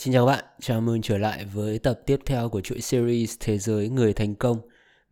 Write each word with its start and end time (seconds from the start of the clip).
Xin 0.00 0.12
chào 0.12 0.26
các 0.26 0.32
bạn, 0.32 0.44
chào 0.60 0.80
mừng 0.80 1.02
trở 1.02 1.18
lại 1.18 1.44
với 1.44 1.78
tập 1.78 2.00
tiếp 2.06 2.20
theo 2.26 2.48
của 2.48 2.60
chuỗi 2.60 2.80
series 2.80 3.36
Thế 3.40 3.58
giới 3.58 3.88
người 3.88 4.12
thành 4.12 4.34
công. 4.34 4.60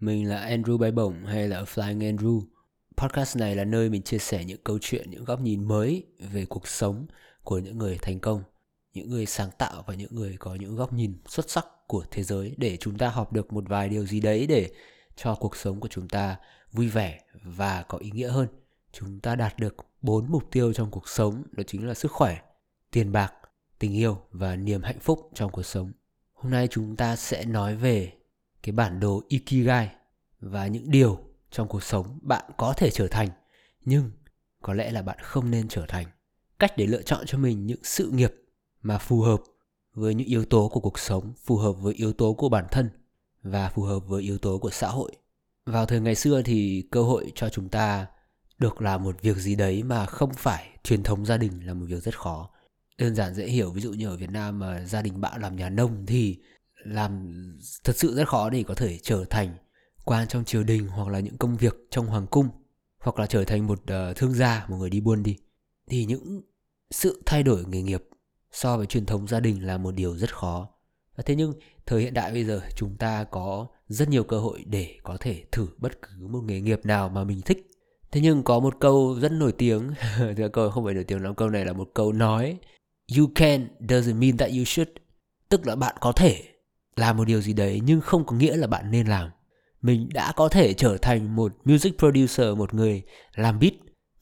Mình 0.00 0.28
là 0.28 0.48
Andrew 0.50 0.78
Bay 0.78 0.90
Bổng 0.90 1.24
hay 1.24 1.48
là 1.48 1.62
Flying 1.62 2.16
Andrew. 2.16 2.42
Podcast 2.96 3.36
này 3.36 3.56
là 3.56 3.64
nơi 3.64 3.88
mình 3.90 4.02
chia 4.02 4.18
sẻ 4.18 4.44
những 4.44 4.60
câu 4.64 4.78
chuyện, 4.80 5.10
những 5.10 5.24
góc 5.24 5.40
nhìn 5.40 5.64
mới 5.64 6.06
về 6.32 6.44
cuộc 6.44 6.68
sống 6.68 7.06
của 7.42 7.58
những 7.58 7.78
người 7.78 7.98
thành 8.02 8.20
công, 8.20 8.42
những 8.94 9.10
người 9.10 9.26
sáng 9.26 9.50
tạo 9.58 9.84
và 9.86 9.94
những 9.94 10.14
người 10.14 10.36
có 10.38 10.54
những 10.54 10.76
góc 10.76 10.92
nhìn 10.92 11.14
xuất 11.26 11.50
sắc 11.50 11.66
của 11.86 12.04
thế 12.10 12.22
giới 12.22 12.54
để 12.56 12.76
chúng 12.76 12.98
ta 12.98 13.08
học 13.08 13.32
được 13.32 13.52
một 13.52 13.64
vài 13.68 13.88
điều 13.88 14.06
gì 14.06 14.20
đấy 14.20 14.46
để 14.46 14.70
cho 15.16 15.34
cuộc 15.34 15.56
sống 15.56 15.80
của 15.80 15.88
chúng 15.88 16.08
ta 16.08 16.36
vui 16.72 16.88
vẻ 16.88 17.20
và 17.44 17.84
có 17.88 17.98
ý 17.98 18.10
nghĩa 18.10 18.28
hơn. 18.28 18.48
Chúng 18.92 19.20
ta 19.20 19.34
đạt 19.34 19.58
được 19.58 19.76
bốn 20.02 20.26
mục 20.32 20.42
tiêu 20.50 20.72
trong 20.72 20.90
cuộc 20.90 21.08
sống 21.08 21.42
đó 21.52 21.62
chính 21.66 21.88
là 21.88 21.94
sức 21.94 22.12
khỏe, 22.12 22.38
tiền 22.90 23.12
bạc, 23.12 23.32
tình 23.78 23.92
yêu 23.92 24.18
và 24.30 24.56
niềm 24.56 24.82
hạnh 24.82 25.00
phúc 25.00 25.30
trong 25.34 25.50
cuộc 25.50 25.62
sống. 25.62 25.92
Hôm 26.32 26.52
nay 26.52 26.68
chúng 26.70 26.96
ta 26.96 27.16
sẽ 27.16 27.44
nói 27.44 27.76
về 27.76 28.12
cái 28.62 28.72
bản 28.72 29.00
đồ 29.00 29.22
Ikigai 29.28 29.90
và 30.40 30.66
những 30.66 30.90
điều 30.90 31.18
trong 31.50 31.68
cuộc 31.68 31.82
sống 31.82 32.18
bạn 32.22 32.50
có 32.56 32.72
thể 32.72 32.90
trở 32.90 33.08
thành 33.08 33.28
nhưng 33.84 34.10
có 34.62 34.74
lẽ 34.74 34.90
là 34.90 35.02
bạn 35.02 35.18
không 35.22 35.50
nên 35.50 35.68
trở 35.68 35.86
thành. 35.88 36.06
Cách 36.58 36.76
để 36.76 36.86
lựa 36.86 37.02
chọn 37.02 37.26
cho 37.26 37.38
mình 37.38 37.66
những 37.66 37.80
sự 37.82 38.10
nghiệp 38.10 38.34
mà 38.82 38.98
phù 38.98 39.20
hợp 39.20 39.42
với 39.94 40.14
những 40.14 40.26
yếu 40.26 40.44
tố 40.44 40.68
của 40.68 40.80
cuộc 40.80 40.98
sống, 40.98 41.32
phù 41.44 41.56
hợp 41.56 41.72
với 41.72 41.94
yếu 41.94 42.12
tố 42.12 42.32
của 42.32 42.48
bản 42.48 42.66
thân 42.70 42.90
và 43.42 43.68
phù 43.68 43.82
hợp 43.82 43.98
với 43.98 44.22
yếu 44.22 44.38
tố 44.38 44.58
của 44.58 44.70
xã 44.70 44.88
hội. 44.88 45.12
Vào 45.66 45.86
thời 45.86 46.00
ngày 46.00 46.14
xưa 46.14 46.42
thì 46.42 46.88
cơ 46.90 47.02
hội 47.02 47.32
cho 47.34 47.48
chúng 47.48 47.68
ta 47.68 48.06
được 48.58 48.82
làm 48.82 49.02
một 49.02 49.22
việc 49.22 49.36
gì 49.36 49.54
đấy 49.54 49.82
mà 49.82 50.06
không 50.06 50.34
phải 50.34 50.68
truyền 50.82 51.02
thống 51.02 51.26
gia 51.26 51.36
đình 51.36 51.66
là 51.66 51.74
một 51.74 51.84
việc 51.88 52.02
rất 52.02 52.18
khó 52.18 52.50
đơn 52.98 53.14
giản 53.14 53.34
dễ 53.34 53.46
hiểu. 53.46 53.70
Ví 53.70 53.80
dụ 53.80 53.92
như 53.92 54.08
ở 54.08 54.16
Việt 54.16 54.30
Nam 54.30 54.58
mà 54.58 54.84
gia 54.84 55.02
đình 55.02 55.20
bạn 55.20 55.40
làm 55.40 55.56
nhà 55.56 55.68
nông 55.68 56.06
thì 56.06 56.36
làm 56.84 57.32
thật 57.84 57.96
sự 57.96 58.14
rất 58.14 58.28
khó 58.28 58.50
để 58.50 58.62
có 58.62 58.74
thể 58.74 58.98
trở 59.02 59.24
thành 59.24 59.56
quan 60.04 60.28
trong 60.28 60.44
triều 60.44 60.64
đình 60.64 60.86
hoặc 60.86 61.08
là 61.08 61.20
những 61.20 61.38
công 61.38 61.56
việc 61.56 61.74
trong 61.90 62.06
hoàng 62.06 62.26
cung 62.26 62.48
hoặc 62.98 63.18
là 63.18 63.26
trở 63.26 63.44
thành 63.44 63.66
một 63.66 63.80
uh, 63.82 64.16
thương 64.16 64.32
gia 64.32 64.66
một 64.68 64.76
người 64.76 64.90
đi 64.90 65.00
buôn 65.00 65.22
đi. 65.22 65.36
Thì 65.90 66.04
những 66.04 66.42
sự 66.90 67.22
thay 67.26 67.42
đổi 67.42 67.64
nghề 67.64 67.82
nghiệp 67.82 68.04
so 68.52 68.76
với 68.76 68.86
truyền 68.86 69.06
thống 69.06 69.28
gia 69.28 69.40
đình 69.40 69.66
là 69.66 69.78
một 69.78 69.94
điều 69.94 70.16
rất 70.16 70.34
khó. 70.34 70.68
Và 71.16 71.22
thế 71.26 71.34
nhưng 71.34 71.54
thời 71.86 72.02
hiện 72.02 72.14
đại 72.14 72.32
bây 72.32 72.44
giờ 72.44 72.60
chúng 72.76 72.96
ta 72.96 73.24
có 73.24 73.66
rất 73.88 74.08
nhiều 74.08 74.24
cơ 74.24 74.38
hội 74.38 74.64
để 74.66 74.96
có 75.02 75.16
thể 75.20 75.44
thử 75.52 75.68
bất 75.78 76.02
cứ 76.02 76.26
một 76.26 76.40
nghề 76.44 76.60
nghiệp 76.60 76.80
nào 76.84 77.08
mà 77.08 77.24
mình 77.24 77.40
thích. 77.40 77.66
Thế 78.10 78.20
nhưng 78.20 78.42
có 78.42 78.60
một 78.60 78.74
câu 78.80 79.18
rất 79.20 79.32
nổi 79.32 79.52
tiếng 79.52 79.90
câu 80.52 80.70
không 80.70 80.84
phải 80.84 80.94
nổi 80.94 81.04
tiếng 81.04 81.22
lắm 81.22 81.34
câu 81.34 81.48
này 81.48 81.64
là 81.64 81.72
một 81.72 81.90
câu 81.94 82.12
nói 82.12 82.58
you 83.16 83.26
can 83.34 83.68
doesn't 83.80 84.18
mean 84.18 84.36
that 84.36 84.50
you 84.50 84.64
should. 84.64 84.88
Tức 85.48 85.66
là 85.66 85.76
bạn 85.76 85.96
có 86.00 86.12
thể 86.12 86.42
làm 86.96 87.16
một 87.16 87.24
điều 87.24 87.40
gì 87.40 87.52
đấy, 87.52 87.80
nhưng 87.84 88.00
không 88.00 88.26
có 88.26 88.36
nghĩa 88.36 88.56
là 88.56 88.66
bạn 88.66 88.90
nên 88.90 89.06
làm. 89.06 89.30
Mình 89.82 90.08
đã 90.12 90.32
có 90.36 90.48
thể 90.48 90.74
trở 90.74 90.98
thành 90.98 91.36
một 91.36 91.54
music 91.64 91.98
producer, 91.98 92.56
một 92.56 92.74
người 92.74 93.02
làm 93.34 93.58
beat, 93.58 93.72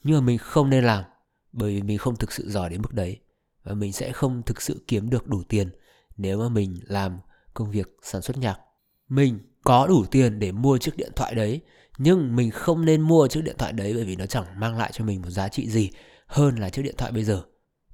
nhưng 0.05 0.17
mà 0.20 0.27
mình 0.27 0.39
không 0.39 0.70
nên 0.70 0.84
làm, 0.84 1.05
bởi 1.53 1.75
vì 1.75 1.83
mình 1.83 1.98
không 1.98 2.17
thực 2.17 2.33
sự 2.33 2.51
giỏi 2.51 2.70
đến 2.70 2.83
mức 2.83 2.92
đấy. 2.92 3.20
Và 3.64 3.75
mình 3.75 3.92
sẽ 3.92 4.12
không 4.12 4.42
thực 4.42 4.62
sự 4.62 4.84
kiếm 4.89 5.11
được 5.11 5.27
đủ 5.27 5.42
tiền 5.48 5.70
nếu 6.17 6.39
mà 6.39 6.48
mình 6.48 6.77
làm 6.83 7.19
công 7.55 7.70
việc 7.70 7.97
sản 8.03 8.23
xuất 8.23 8.39
nhạc. 8.39 8.59
Mình 9.09 9.39
có 9.64 9.87
đủ 9.87 10.05
tiền 10.11 10.39
để 10.39 10.53
mua 10.53 10.79
chiếc 10.79 10.97
điện 10.97 11.12
thoại 11.17 11.34
đấy, 11.34 11.61
nhưng 11.98 12.37
mình 12.37 12.51
không 12.51 12.84
nên 12.84 13.01
mua 13.01 13.29
chiếc 13.29 13.42
điện 13.45 13.57
thoại 13.59 13.73
đấy 13.73 13.95
bởi 13.95 14.05
vì 14.05 14.17
nó 14.17 14.27
chẳng 14.27 14.61
mang 14.61 14.79
lại 14.79 14.91
cho 14.95 15.05
mình 15.05 15.23
một 15.23 15.31
giá 15.31 15.48
trị 15.48 15.70
gì 15.70 15.91
hơn 16.27 16.57
là 16.57 16.70
chiếc 16.70 16.83
điện 16.83 16.95
thoại 16.98 17.12
bây 17.12 17.25
giờ 17.25 17.42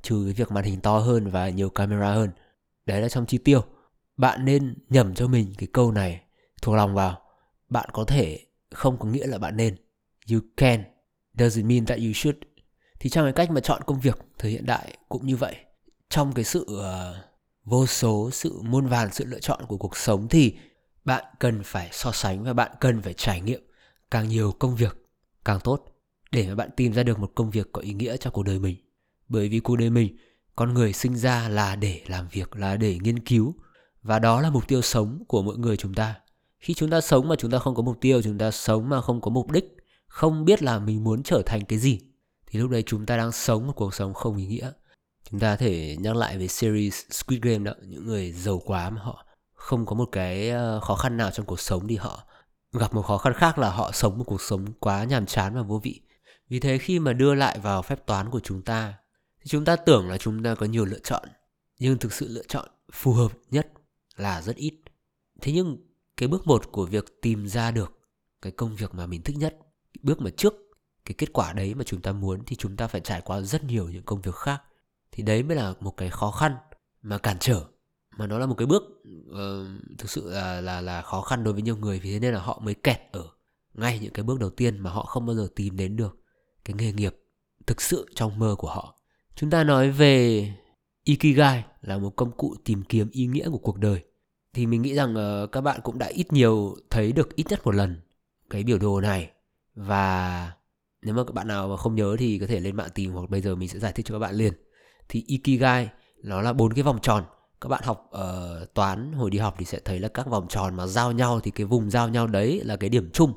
trừ 0.02 0.22
cái 0.24 0.32
việc 0.32 0.52
màn 0.52 0.64
hình 0.64 0.80
to 0.80 0.98
hơn 0.98 1.30
và 1.30 1.48
nhiều 1.48 1.70
camera 1.70 2.12
hơn. 2.12 2.30
Đấy 2.86 3.00
là 3.00 3.08
trong 3.08 3.26
chi 3.26 3.38
tiêu. 3.38 3.64
Bạn 4.16 4.44
nên 4.44 4.74
nhầm 4.88 5.14
cho 5.14 5.26
mình 5.28 5.54
cái 5.58 5.68
câu 5.72 5.92
này 5.92 6.20
thuộc 6.62 6.74
lòng 6.74 6.94
vào. 6.94 7.22
Bạn 7.68 7.88
có 7.92 8.04
thể 8.04 8.46
không 8.70 8.98
có 8.98 9.08
nghĩa 9.08 9.26
là 9.26 9.38
bạn 9.38 9.56
nên. 9.56 9.76
You 10.30 10.40
can 10.56 10.84
doesn't 11.34 11.66
mean 11.66 11.86
that 11.86 11.98
you 11.98 12.12
should. 12.14 12.38
Thì 13.00 13.10
trong 13.10 13.24
cái 13.24 13.32
cách 13.32 13.50
mà 13.50 13.60
chọn 13.60 13.82
công 13.86 14.00
việc 14.00 14.18
thời 14.38 14.50
hiện 14.50 14.66
đại 14.66 14.96
cũng 15.08 15.26
như 15.26 15.36
vậy. 15.36 15.56
Trong 16.08 16.32
cái 16.32 16.44
sự 16.44 16.66
uh, 16.70 17.16
vô 17.64 17.86
số 17.86 18.30
sự 18.32 18.62
muôn 18.62 18.86
vàn 18.86 19.12
sự 19.12 19.24
lựa 19.24 19.40
chọn 19.40 19.66
của 19.66 19.76
cuộc 19.76 19.96
sống 19.96 20.28
thì 20.28 20.56
bạn 21.04 21.24
cần 21.38 21.62
phải 21.64 21.88
so 21.92 22.12
sánh 22.12 22.44
và 22.44 22.52
bạn 22.52 22.72
cần 22.80 23.02
phải 23.02 23.14
trải 23.14 23.40
nghiệm 23.40 23.60
càng 24.10 24.28
nhiều 24.28 24.52
công 24.58 24.76
việc 24.76 24.96
càng 25.44 25.60
tốt 25.60 25.84
để 26.30 26.48
mà 26.48 26.54
bạn 26.54 26.70
tìm 26.76 26.92
ra 26.92 27.02
được 27.02 27.18
một 27.18 27.32
công 27.34 27.50
việc 27.50 27.68
có 27.72 27.80
ý 27.80 27.92
nghĩa 27.92 28.16
cho 28.16 28.30
cuộc 28.30 28.42
đời 28.42 28.58
mình 28.58 28.76
bởi 29.28 29.48
vì 29.48 29.60
cuộc 29.60 29.76
đời 29.76 29.90
mình, 29.90 30.16
con 30.56 30.74
người 30.74 30.92
sinh 30.92 31.16
ra 31.16 31.48
là 31.48 31.76
để 31.76 32.02
làm 32.06 32.28
việc, 32.28 32.56
là 32.56 32.76
để 32.76 32.98
nghiên 33.02 33.18
cứu. 33.18 33.54
Và 34.02 34.18
đó 34.18 34.40
là 34.40 34.50
mục 34.50 34.68
tiêu 34.68 34.82
sống 34.82 35.24
của 35.28 35.42
mỗi 35.42 35.58
người 35.58 35.76
chúng 35.76 35.94
ta. 35.94 36.14
Khi 36.58 36.74
chúng 36.74 36.90
ta 36.90 37.00
sống 37.00 37.28
mà 37.28 37.36
chúng 37.38 37.50
ta 37.50 37.58
không 37.58 37.74
có 37.74 37.82
mục 37.82 37.96
tiêu, 38.00 38.22
chúng 38.22 38.38
ta 38.38 38.50
sống 38.50 38.88
mà 38.88 39.00
không 39.00 39.20
có 39.20 39.30
mục 39.30 39.50
đích, 39.50 39.76
không 40.06 40.44
biết 40.44 40.62
là 40.62 40.78
mình 40.78 41.04
muốn 41.04 41.22
trở 41.22 41.42
thành 41.46 41.64
cái 41.64 41.78
gì, 41.78 42.00
thì 42.46 42.58
lúc 42.58 42.70
đấy 42.70 42.82
chúng 42.86 43.06
ta 43.06 43.16
đang 43.16 43.32
sống 43.32 43.66
một 43.66 43.72
cuộc 43.76 43.94
sống 43.94 44.14
không 44.14 44.36
ý 44.36 44.46
nghĩa. 44.46 44.70
Chúng 45.30 45.40
ta 45.40 45.52
có 45.52 45.56
thể 45.56 45.96
nhắc 46.00 46.16
lại 46.16 46.38
về 46.38 46.48
series 46.48 47.04
Squid 47.10 47.40
Game 47.42 47.58
đó, 47.58 47.72
những 47.82 48.06
người 48.06 48.32
giàu 48.32 48.62
quá 48.64 48.90
mà 48.90 49.02
họ 49.02 49.26
không 49.54 49.86
có 49.86 49.94
một 49.94 50.08
cái 50.12 50.50
ờ, 50.50 50.80
khó 50.80 50.94
khăn 50.94 51.16
nào 51.16 51.30
trong 51.30 51.46
cuộc 51.46 51.60
sống 51.60 51.88
thì 51.88 51.96
họ 51.96 52.24
gặp 52.72 52.94
một 52.94 53.02
khó 53.02 53.18
khăn 53.18 53.32
khác 53.34 53.58
là 53.58 53.70
họ 53.70 53.92
sống 53.92 54.18
một 54.18 54.24
cuộc 54.24 54.40
sống 54.40 54.66
quá 54.80 55.04
nhàm 55.04 55.26
chán 55.26 55.54
và 55.54 55.62
vô 55.62 55.80
vị. 55.82 56.00
Vì 56.48 56.60
thế 56.60 56.78
khi 56.78 56.98
mà 56.98 57.12
đưa 57.12 57.34
lại 57.34 57.58
vào 57.58 57.82
phép 57.82 58.06
toán 58.06 58.30
của 58.30 58.40
chúng 58.40 58.62
ta 58.62 58.94
thì 59.42 59.48
chúng 59.48 59.64
ta 59.64 59.76
tưởng 59.76 60.08
là 60.08 60.18
chúng 60.18 60.42
ta 60.42 60.54
có 60.54 60.66
nhiều 60.66 60.84
lựa 60.84 60.98
chọn 60.98 61.28
nhưng 61.78 61.98
thực 61.98 62.12
sự 62.12 62.28
lựa 62.28 62.44
chọn 62.48 62.68
phù 62.92 63.12
hợp 63.12 63.32
nhất 63.50 63.72
là 64.16 64.42
rất 64.42 64.56
ít. 64.56 64.74
Thế 65.40 65.52
nhưng 65.52 65.76
cái 66.16 66.28
bước 66.28 66.46
một 66.46 66.72
của 66.72 66.86
việc 66.86 67.20
tìm 67.22 67.48
ra 67.48 67.70
được 67.70 67.92
cái 68.42 68.52
công 68.52 68.76
việc 68.76 68.94
mà 68.94 69.06
mình 69.06 69.22
thích 69.22 69.36
nhất 69.38 69.56
bước 70.02 70.20
mà 70.20 70.30
trước 70.30 70.54
cái 71.04 71.14
kết 71.18 71.32
quả 71.32 71.52
đấy 71.52 71.74
mà 71.74 71.84
chúng 71.84 72.00
ta 72.00 72.12
muốn 72.12 72.42
thì 72.46 72.56
chúng 72.56 72.76
ta 72.76 72.86
phải 72.86 73.00
trải 73.00 73.20
qua 73.20 73.40
rất 73.40 73.64
nhiều 73.64 73.88
những 73.88 74.02
công 74.02 74.20
việc 74.20 74.34
khác. 74.34 74.62
Thì 75.12 75.22
đấy 75.22 75.42
mới 75.42 75.56
là 75.56 75.74
một 75.80 75.96
cái 75.96 76.10
khó 76.10 76.30
khăn 76.30 76.56
mà 77.02 77.18
cản 77.18 77.36
trở 77.40 77.64
mà 78.16 78.26
nó 78.26 78.38
là 78.38 78.46
một 78.46 78.54
cái 78.58 78.66
bước 78.66 78.82
uh, 79.30 79.98
thực 79.98 80.10
sự 80.10 80.30
là 80.30 80.60
là 80.60 80.80
là 80.80 81.02
khó 81.02 81.22
khăn 81.22 81.44
đối 81.44 81.54
với 81.54 81.62
nhiều 81.62 81.76
người. 81.76 82.00
Vì 82.00 82.12
thế 82.12 82.20
nên 82.20 82.34
là 82.34 82.40
họ 82.40 82.60
mới 82.64 82.74
kẹt 82.74 83.00
ở 83.12 83.28
ngay 83.74 83.98
những 83.98 84.12
cái 84.12 84.22
bước 84.22 84.40
đầu 84.40 84.50
tiên 84.50 84.78
mà 84.78 84.90
họ 84.90 85.04
không 85.04 85.26
bao 85.26 85.36
giờ 85.36 85.48
tìm 85.56 85.76
đến 85.76 85.96
được 85.96 86.16
cái 86.64 86.76
nghề 86.76 86.92
nghiệp 86.92 87.16
thực 87.66 87.80
sự 87.80 88.06
trong 88.14 88.38
mơ 88.38 88.54
của 88.58 88.68
họ. 88.68 89.01
Chúng 89.34 89.50
ta 89.50 89.64
nói 89.64 89.90
về 89.90 90.48
Ikigai 91.04 91.64
là 91.80 91.98
một 91.98 92.16
công 92.16 92.32
cụ 92.32 92.54
tìm 92.64 92.82
kiếm 92.82 93.08
ý 93.12 93.26
nghĩa 93.26 93.48
của 93.48 93.58
cuộc 93.58 93.78
đời. 93.78 94.04
Thì 94.52 94.66
mình 94.66 94.82
nghĩ 94.82 94.94
rằng 94.94 95.14
uh, 95.14 95.52
các 95.52 95.60
bạn 95.60 95.80
cũng 95.82 95.98
đã 95.98 96.06
ít 96.06 96.32
nhiều 96.32 96.76
thấy 96.90 97.12
được 97.12 97.36
ít 97.36 97.46
nhất 97.48 97.60
một 97.64 97.74
lần 97.74 98.00
cái 98.50 98.64
biểu 98.64 98.78
đồ 98.78 99.00
này. 99.00 99.30
Và 99.74 100.52
nếu 101.02 101.14
mà 101.14 101.24
các 101.24 101.32
bạn 101.34 101.48
nào 101.48 101.68
mà 101.68 101.76
không 101.76 101.94
nhớ 101.94 102.16
thì 102.18 102.38
có 102.38 102.46
thể 102.46 102.60
lên 102.60 102.76
mạng 102.76 102.88
tìm 102.94 103.12
hoặc 103.12 103.30
bây 103.30 103.40
giờ 103.40 103.54
mình 103.54 103.68
sẽ 103.68 103.78
giải 103.78 103.92
thích 103.92 104.06
cho 104.06 104.14
các 104.14 104.18
bạn 104.18 104.34
liền. 104.34 104.52
Thì 105.08 105.24
Ikigai 105.26 105.88
nó 106.22 106.42
là 106.42 106.52
bốn 106.52 106.72
cái 106.72 106.82
vòng 106.82 106.98
tròn. 107.02 107.24
Các 107.60 107.68
bạn 107.68 107.82
học 107.84 108.10
uh, 108.14 108.74
toán 108.74 109.12
hồi 109.12 109.30
đi 109.30 109.38
học 109.38 109.54
thì 109.58 109.64
sẽ 109.64 109.80
thấy 109.84 109.98
là 109.98 110.08
các 110.08 110.26
vòng 110.26 110.46
tròn 110.48 110.76
mà 110.76 110.86
giao 110.86 111.12
nhau 111.12 111.40
thì 111.40 111.50
cái 111.50 111.66
vùng 111.66 111.90
giao 111.90 112.08
nhau 112.08 112.26
đấy 112.26 112.60
là 112.64 112.76
cái 112.76 112.90
điểm 112.90 113.10
chung 113.12 113.32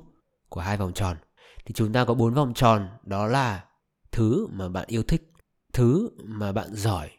của 0.49 0.61
hai 0.61 0.77
vòng 0.77 0.93
tròn. 0.93 1.17
Thì 1.65 1.73
chúng 1.73 1.93
ta 1.93 2.05
có 2.05 2.13
bốn 2.13 2.33
vòng 2.33 2.53
tròn 2.53 2.87
đó 3.03 3.27
là 3.27 3.65
thứ 4.11 4.47
mà 4.51 4.69
bạn 4.69 4.85
yêu 4.87 5.03
thích 5.03 5.31
thứ 5.75 6.09
mà 6.23 6.51
bạn 6.51 6.75
giỏi, 6.75 7.09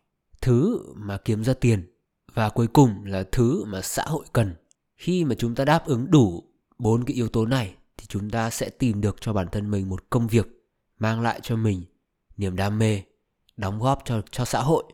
thứ 0.40 0.78
mà 0.94 1.18
kiếm 1.24 1.44
ra 1.44 1.54
tiền, 1.54 1.92
và 2.34 2.48
cuối 2.48 2.66
cùng 2.66 3.04
là 3.04 3.24
thứ 3.32 3.64
mà 3.64 3.82
xã 3.82 4.04
hội 4.04 4.24
cần. 4.32 4.54
Khi 4.96 5.24
mà 5.24 5.34
chúng 5.38 5.54
ta 5.54 5.64
đáp 5.64 5.86
ứng 5.86 6.10
đủ 6.10 6.44
bốn 6.78 7.04
cái 7.04 7.14
yếu 7.14 7.28
tố 7.28 7.46
này, 7.46 7.74
thì 7.96 8.06
chúng 8.08 8.30
ta 8.30 8.50
sẽ 8.50 8.68
tìm 8.68 9.00
được 9.00 9.16
cho 9.20 9.32
bản 9.32 9.46
thân 9.52 9.70
mình 9.70 9.88
một 9.88 10.10
công 10.10 10.26
việc 10.26 10.46
mang 10.98 11.20
lại 11.20 11.40
cho 11.42 11.56
mình 11.56 11.82
niềm 12.36 12.56
đam 12.56 12.78
mê, 12.78 13.02
đóng 13.56 13.78
góp 13.78 14.02
cho 14.04 14.22
cho 14.30 14.44
xã 14.44 14.62
hội. 14.62 14.84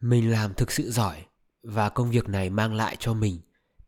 Mình 0.00 0.30
làm 0.30 0.54
thực 0.54 0.72
sự 0.72 0.90
giỏi 0.90 1.24
và 1.62 1.88
công 1.88 2.10
việc 2.10 2.28
này 2.28 2.50
mang 2.50 2.74
lại 2.74 2.96
cho 2.98 3.14
mình 3.14 3.40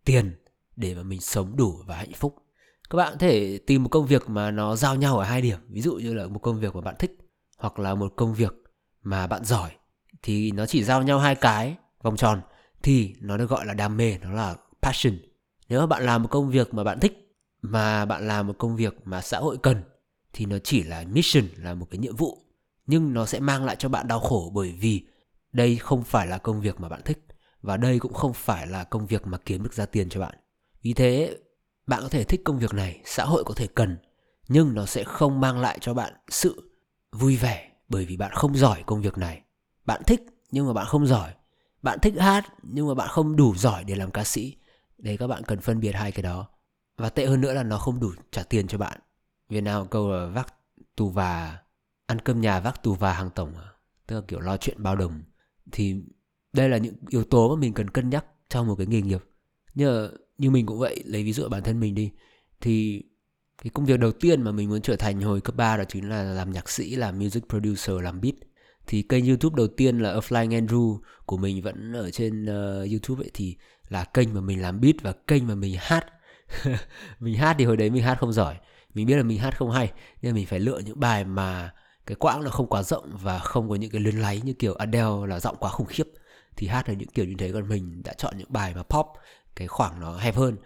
tiền 0.04 0.32
để 0.76 0.94
mà 0.94 1.02
mình 1.02 1.20
sống 1.20 1.56
đủ 1.56 1.82
và 1.86 1.96
hạnh 1.96 2.12
phúc. 2.12 2.36
Các 2.90 2.96
bạn 2.96 3.12
có 3.12 3.18
thể 3.18 3.58
tìm 3.58 3.82
một 3.82 3.88
công 3.88 4.06
việc 4.06 4.28
mà 4.28 4.50
nó 4.50 4.76
giao 4.76 4.96
nhau 4.96 5.18
ở 5.18 5.24
hai 5.24 5.42
điểm. 5.42 5.58
Ví 5.68 5.80
dụ 5.80 5.94
như 5.94 6.14
là 6.14 6.26
một 6.26 6.38
công 6.38 6.60
việc 6.60 6.74
mà 6.74 6.80
bạn 6.80 6.94
thích 6.98 7.18
hoặc 7.58 7.78
là 7.78 7.94
một 7.94 8.12
công 8.16 8.34
việc 8.34 8.54
mà 9.04 9.26
bạn 9.26 9.44
giỏi 9.44 9.70
thì 10.22 10.50
nó 10.50 10.66
chỉ 10.66 10.84
giao 10.84 11.02
nhau 11.02 11.18
hai 11.18 11.34
cái. 11.34 11.76
Vòng 12.02 12.16
tròn 12.16 12.40
thì 12.82 13.14
nó 13.20 13.36
được 13.36 13.50
gọi 13.50 13.66
là 13.66 13.74
đam 13.74 13.96
mê, 13.96 14.18
nó 14.18 14.30
là 14.30 14.56
passion. 14.82 15.18
Nếu 15.68 15.80
mà 15.80 15.86
bạn 15.86 16.02
làm 16.02 16.22
một 16.22 16.28
công 16.30 16.50
việc 16.50 16.74
mà 16.74 16.84
bạn 16.84 17.00
thích, 17.00 17.36
mà 17.62 18.04
bạn 18.04 18.28
làm 18.28 18.46
một 18.46 18.58
công 18.58 18.76
việc 18.76 18.94
mà 19.04 19.20
xã 19.20 19.38
hội 19.38 19.56
cần, 19.62 19.82
thì 20.32 20.46
nó 20.46 20.58
chỉ 20.58 20.82
là 20.82 21.04
mission, 21.12 21.44
là 21.56 21.74
một 21.74 21.86
cái 21.90 21.98
nhiệm 21.98 22.16
vụ. 22.16 22.38
Nhưng 22.86 23.14
nó 23.14 23.26
sẽ 23.26 23.40
mang 23.40 23.64
lại 23.64 23.76
cho 23.78 23.88
bạn 23.88 24.08
đau 24.08 24.20
khổ 24.20 24.50
bởi 24.54 24.72
vì 24.80 25.06
đây 25.52 25.76
không 25.76 26.04
phải 26.04 26.26
là 26.26 26.38
công 26.38 26.60
việc 26.60 26.80
mà 26.80 26.88
bạn 26.88 27.02
thích 27.04 27.26
và 27.62 27.76
đây 27.76 27.98
cũng 27.98 28.12
không 28.12 28.32
phải 28.32 28.66
là 28.66 28.84
công 28.84 29.06
việc 29.06 29.26
mà 29.26 29.38
kiếm 29.38 29.62
được 29.62 29.74
ra 29.74 29.86
tiền 29.86 30.08
cho 30.08 30.20
bạn. 30.20 30.34
Vì 30.82 30.92
thế, 30.92 31.36
bạn 31.86 32.02
có 32.02 32.08
thể 32.08 32.24
thích 32.24 32.40
công 32.44 32.58
việc 32.58 32.74
này, 32.74 33.00
xã 33.04 33.24
hội 33.24 33.44
có 33.44 33.54
thể 33.54 33.66
cần, 33.66 33.96
nhưng 34.48 34.74
nó 34.74 34.86
sẽ 34.86 35.04
không 35.04 35.40
mang 35.40 35.58
lại 35.58 35.78
cho 35.80 35.94
bạn 35.94 36.12
sự 36.28 36.70
vui 37.12 37.36
vẻ 37.36 37.70
bởi 37.88 38.04
vì 38.04 38.16
bạn 38.16 38.32
không 38.34 38.56
giỏi 38.56 38.82
công 38.86 39.02
việc 39.02 39.18
này. 39.18 39.42
Bạn 39.84 40.02
thích 40.06 40.22
nhưng 40.50 40.66
mà 40.66 40.72
bạn 40.72 40.86
không 40.86 41.06
giỏi. 41.06 41.34
Bạn 41.82 41.98
thích 42.02 42.14
hát 42.18 42.44
nhưng 42.62 42.88
mà 42.88 42.94
bạn 42.94 43.08
không 43.08 43.36
đủ 43.36 43.54
giỏi 43.56 43.84
để 43.84 43.94
làm 43.94 44.10
ca 44.10 44.24
sĩ. 44.24 44.56
Đấy, 44.98 45.16
các 45.16 45.26
bạn 45.26 45.42
cần 45.42 45.60
phân 45.60 45.80
biệt 45.80 45.92
hai 45.92 46.12
cái 46.12 46.22
đó. 46.22 46.48
Và 46.96 47.10
tệ 47.10 47.26
hơn 47.26 47.40
nữa 47.40 47.52
là 47.52 47.62
nó 47.62 47.78
không 47.78 48.00
đủ 48.00 48.10
trả 48.30 48.42
tiền 48.42 48.66
cho 48.66 48.78
bạn. 48.78 49.00
Việt 49.48 49.60
Nam 49.60 49.86
câu 49.90 50.10
là 50.10 50.26
vác 50.26 50.54
tù 50.96 51.08
và, 51.08 51.58
ăn 52.06 52.18
cơm 52.20 52.40
nhà 52.40 52.60
vác 52.60 52.82
tù 52.82 52.94
và 52.94 53.12
hàng 53.12 53.30
tổng 53.30 53.54
à? 53.56 53.74
tức 54.06 54.16
là 54.16 54.22
kiểu 54.28 54.40
lo 54.40 54.56
chuyện 54.56 54.82
bao 54.82 54.96
đồng. 54.96 55.22
Thì 55.72 56.02
đây 56.52 56.68
là 56.68 56.78
những 56.78 56.94
yếu 57.08 57.24
tố 57.24 57.56
mà 57.56 57.60
mình 57.60 57.72
cần 57.72 57.90
cân 57.90 58.10
nhắc 58.10 58.26
trong 58.48 58.66
một 58.66 58.74
cái 58.74 58.86
nghề 58.86 59.02
nghiệp. 59.02 59.24
Như 59.74 60.10
như 60.38 60.50
mình 60.50 60.66
cũng 60.66 60.78
vậy, 60.78 61.02
lấy 61.06 61.24
ví 61.24 61.32
dụ 61.32 61.48
bản 61.48 61.62
thân 61.62 61.80
mình 61.80 61.94
đi, 61.94 62.10
thì 62.60 63.02
cái 63.62 63.70
công 63.74 63.86
việc 63.86 64.00
đầu 64.00 64.12
tiên 64.12 64.42
mà 64.42 64.52
mình 64.52 64.68
muốn 64.68 64.82
trở 64.82 64.96
thành 64.96 65.20
hồi 65.20 65.40
cấp 65.40 65.56
3 65.56 65.76
đó 65.76 65.84
chính 65.88 66.08
là 66.08 66.22
làm 66.22 66.52
nhạc 66.52 66.68
sĩ 66.68 66.96
làm 66.96 67.18
music 67.18 67.44
producer 67.48 67.96
làm 68.02 68.20
beat. 68.20 68.34
Thì 68.86 69.02
kênh 69.02 69.26
youtube 69.26 69.56
đầu 69.56 69.66
tiên 69.66 69.98
là 69.98 70.10
A 70.12 70.18
Flying 70.18 70.66
Andrew 70.66 70.98
của 71.26 71.36
mình 71.36 71.62
vẫn 71.62 71.92
ở 71.92 72.10
trên 72.10 72.44
uh, 72.44 72.90
youtube 72.90 73.24
ấy 73.24 73.30
thì 73.34 73.56
là 73.88 74.04
kênh 74.04 74.34
mà 74.34 74.40
mình 74.40 74.62
làm 74.62 74.80
beat 74.80 74.94
và 75.02 75.12
kênh 75.26 75.46
mà 75.46 75.54
mình 75.54 75.76
hát. 75.80 76.06
Mình 77.20 77.34
hát 77.34 77.56
thì 77.58 77.64
hồi 77.64 77.76
đấy 77.76 77.90
mình 77.90 78.02
hát 78.02 78.18
không 78.20 78.32
giỏi. 78.32 78.56
Mình 78.94 79.06
biết 79.06 79.16
là 79.16 79.22
mình 79.22 79.38
hát 79.38 79.56
không 79.56 79.70
hay 79.70 79.92
nên 80.22 80.34
mình 80.34 80.46
phải 80.46 80.60
lựa 80.60 80.78
những 80.78 81.00
bài 81.00 81.24
mà 81.24 81.70
cái 82.06 82.14
quãng 82.14 82.44
nó 82.44 82.50
không 82.50 82.66
quá 82.66 82.82
rộng 82.82 83.16
và 83.22 83.38
không 83.38 83.68
có 83.68 83.74
những 83.74 83.90
cái 83.90 84.00
luyến 84.00 84.16
láy 84.16 84.40
như 84.44 84.52
kiểu 84.52 84.74
Adele 84.74 85.26
là 85.28 85.40
giọng 85.40 85.56
quá 85.60 85.70
khủng 85.70 85.86
khiếp. 85.86 86.04
Thì 86.56 86.66
hát 86.66 86.88
là 86.88 86.94
những 86.94 87.08
kiểu 87.08 87.24
như 87.24 87.34
thế 87.38 87.52
còn 87.52 87.68
mình 87.68 88.02
đã 88.04 88.12
chọn 88.12 88.38
những 88.38 88.52
bài 88.52 88.74
mà 88.74 88.82
pop 88.82 89.06
cái 89.56 89.68
khoảng 89.68 90.00
nó 90.00 90.16
hẹp 90.16 90.36
hơn 90.36 90.56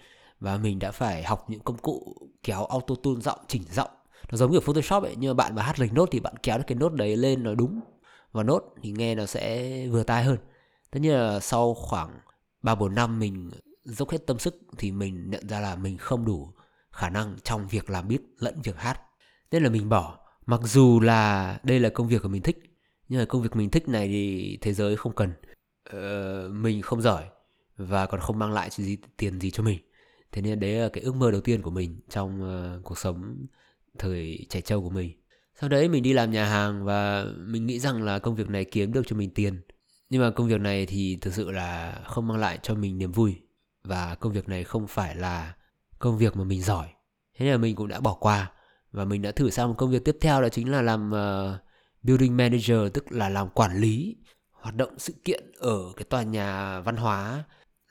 và 0.40 0.56
mình 0.56 0.78
đã 0.78 0.90
phải 0.90 1.22
học 1.22 1.44
những 1.50 1.60
công 1.60 1.78
cụ 1.78 2.16
kéo 2.42 2.64
auto 2.64 2.94
tune 3.02 3.20
giọng 3.20 3.38
chỉnh 3.48 3.62
giọng. 3.72 3.90
Nó 4.30 4.36
giống 4.36 4.52
kiểu 4.52 4.60
photoshop 4.60 5.02
ấy 5.02 5.14
nhưng 5.18 5.30
mà 5.30 5.34
bạn 5.34 5.54
mà 5.54 5.62
hát 5.62 5.80
lệch 5.80 5.92
nốt 5.92 6.08
thì 6.12 6.20
bạn 6.20 6.34
kéo 6.42 6.58
được 6.58 6.64
cái 6.66 6.76
nốt 6.76 6.92
đấy 6.92 7.16
lên 7.16 7.42
nó 7.42 7.54
đúng 7.54 7.80
và 8.32 8.42
nốt 8.42 8.62
thì 8.82 8.90
nghe 8.92 9.14
nó 9.14 9.26
sẽ 9.26 9.86
vừa 9.86 10.02
tai 10.02 10.24
hơn. 10.24 10.38
Tất 10.90 11.00
nhiên 11.00 11.14
là 11.14 11.40
sau 11.40 11.74
khoảng 11.74 12.10
ba 12.62 12.74
bốn 12.74 12.94
năm 12.94 13.18
mình 13.18 13.50
dốc 13.84 14.10
hết 14.10 14.26
tâm 14.26 14.38
sức 14.38 14.60
thì 14.78 14.92
mình 14.92 15.30
nhận 15.30 15.48
ra 15.48 15.60
là 15.60 15.76
mình 15.76 15.98
không 15.98 16.24
đủ 16.24 16.52
khả 16.90 17.08
năng 17.10 17.36
trong 17.44 17.68
việc 17.68 17.90
làm 17.90 18.08
beat 18.08 18.20
lẫn 18.38 18.62
việc 18.62 18.76
hát. 18.76 19.00
Nên 19.50 19.62
là 19.62 19.70
mình 19.70 19.88
bỏ. 19.88 20.18
Mặc 20.46 20.60
dù 20.64 21.00
là 21.00 21.58
đây 21.62 21.80
là 21.80 21.88
công 21.88 22.08
việc 22.08 22.22
của 22.22 22.28
mình 22.28 22.42
thích 22.42 22.58
nhưng 23.08 23.20
mà 23.20 23.24
công 23.24 23.42
việc 23.42 23.56
mình 23.56 23.70
thích 23.70 23.88
này 23.88 24.08
thì 24.08 24.58
thế 24.60 24.72
giới 24.72 24.96
không 24.96 25.14
cần. 25.14 25.32
Ờ, 25.90 26.48
mình 26.52 26.82
không 26.82 27.02
giỏi 27.02 27.24
và 27.76 28.06
còn 28.06 28.20
không 28.20 28.38
mang 28.38 28.52
lại 28.52 28.70
gì 28.70 28.98
tiền 29.16 29.40
gì 29.40 29.50
cho 29.50 29.62
mình 29.62 29.78
thế 30.32 30.42
nên 30.42 30.60
đấy 30.60 30.72
là 30.72 30.88
cái 30.88 31.04
ước 31.04 31.14
mơ 31.14 31.30
đầu 31.30 31.40
tiên 31.40 31.62
của 31.62 31.70
mình 31.70 32.00
trong 32.08 32.42
uh, 32.42 32.84
cuộc 32.84 32.98
sống 32.98 33.46
thời 33.98 34.46
trẻ 34.48 34.60
trâu 34.60 34.82
của 34.82 34.90
mình. 34.90 35.12
Sau 35.60 35.68
đấy 35.68 35.88
mình 35.88 36.02
đi 36.02 36.12
làm 36.12 36.30
nhà 36.30 36.44
hàng 36.44 36.84
và 36.84 37.24
mình 37.38 37.66
nghĩ 37.66 37.78
rằng 37.78 38.02
là 38.02 38.18
công 38.18 38.34
việc 38.34 38.48
này 38.48 38.64
kiếm 38.64 38.92
được 38.92 39.02
cho 39.06 39.16
mình 39.16 39.30
tiền. 39.34 39.60
Nhưng 40.10 40.22
mà 40.22 40.30
công 40.30 40.48
việc 40.48 40.60
này 40.60 40.86
thì 40.86 41.18
thực 41.20 41.34
sự 41.34 41.50
là 41.50 42.00
không 42.06 42.28
mang 42.28 42.38
lại 42.38 42.58
cho 42.62 42.74
mình 42.74 42.98
niềm 42.98 43.12
vui. 43.12 43.36
Và 43.84 44.14
công 44.14 44.32
việc 44.32 44.48
này 44.48 44.64
không 44.64 44.86
phải 44.86 45.16
là 45.16 45.54
công 45.98 46.18
việc 46.18 46.36
mà 46.36 46.44
mình 46.44 46.62
giỏi. 46.62 46.88
Thế 47.38 47.44
nên 47.44 47.52
là 47.52 47.58
mình 47.58 47.76
cũng 47.76 47.88
đã 47.88 48.00
bỏ 48.00 48.14
qua 48.14 48.52
và 48.92 49.04
mình 49.04 49.22
đã 49.22 49.32
thử 49.32 49.50
sang 49.50 49.68
một 49.68 49.74
công 49.78 49.90
việc 49.90 50.04
tiếp 50.04 50.16
theo 50.20 50.42
đó 50.42 50.48
chính 50.48 50.70
là 50.70 50.82
làm 50.82 51.10
uh, 51.10 51.60
building 52.02 52.36
manager 52.36 52.78
tức 52.94 53.12
là 53.12 53.28
làm 53.28 53.48
quản 53.48 53.80
lý 53.80 54.16
hoạt 54.50 54.74
động 54.74 54.98
sự 54.98 55.14
kiện 55.24 55.52
ở 55.58 55.92
cái 55.96 56.04
tòa 56.04 56.22
nhà 56.22 56.80
văn 56.80 56.96
hóa 56.96 57.44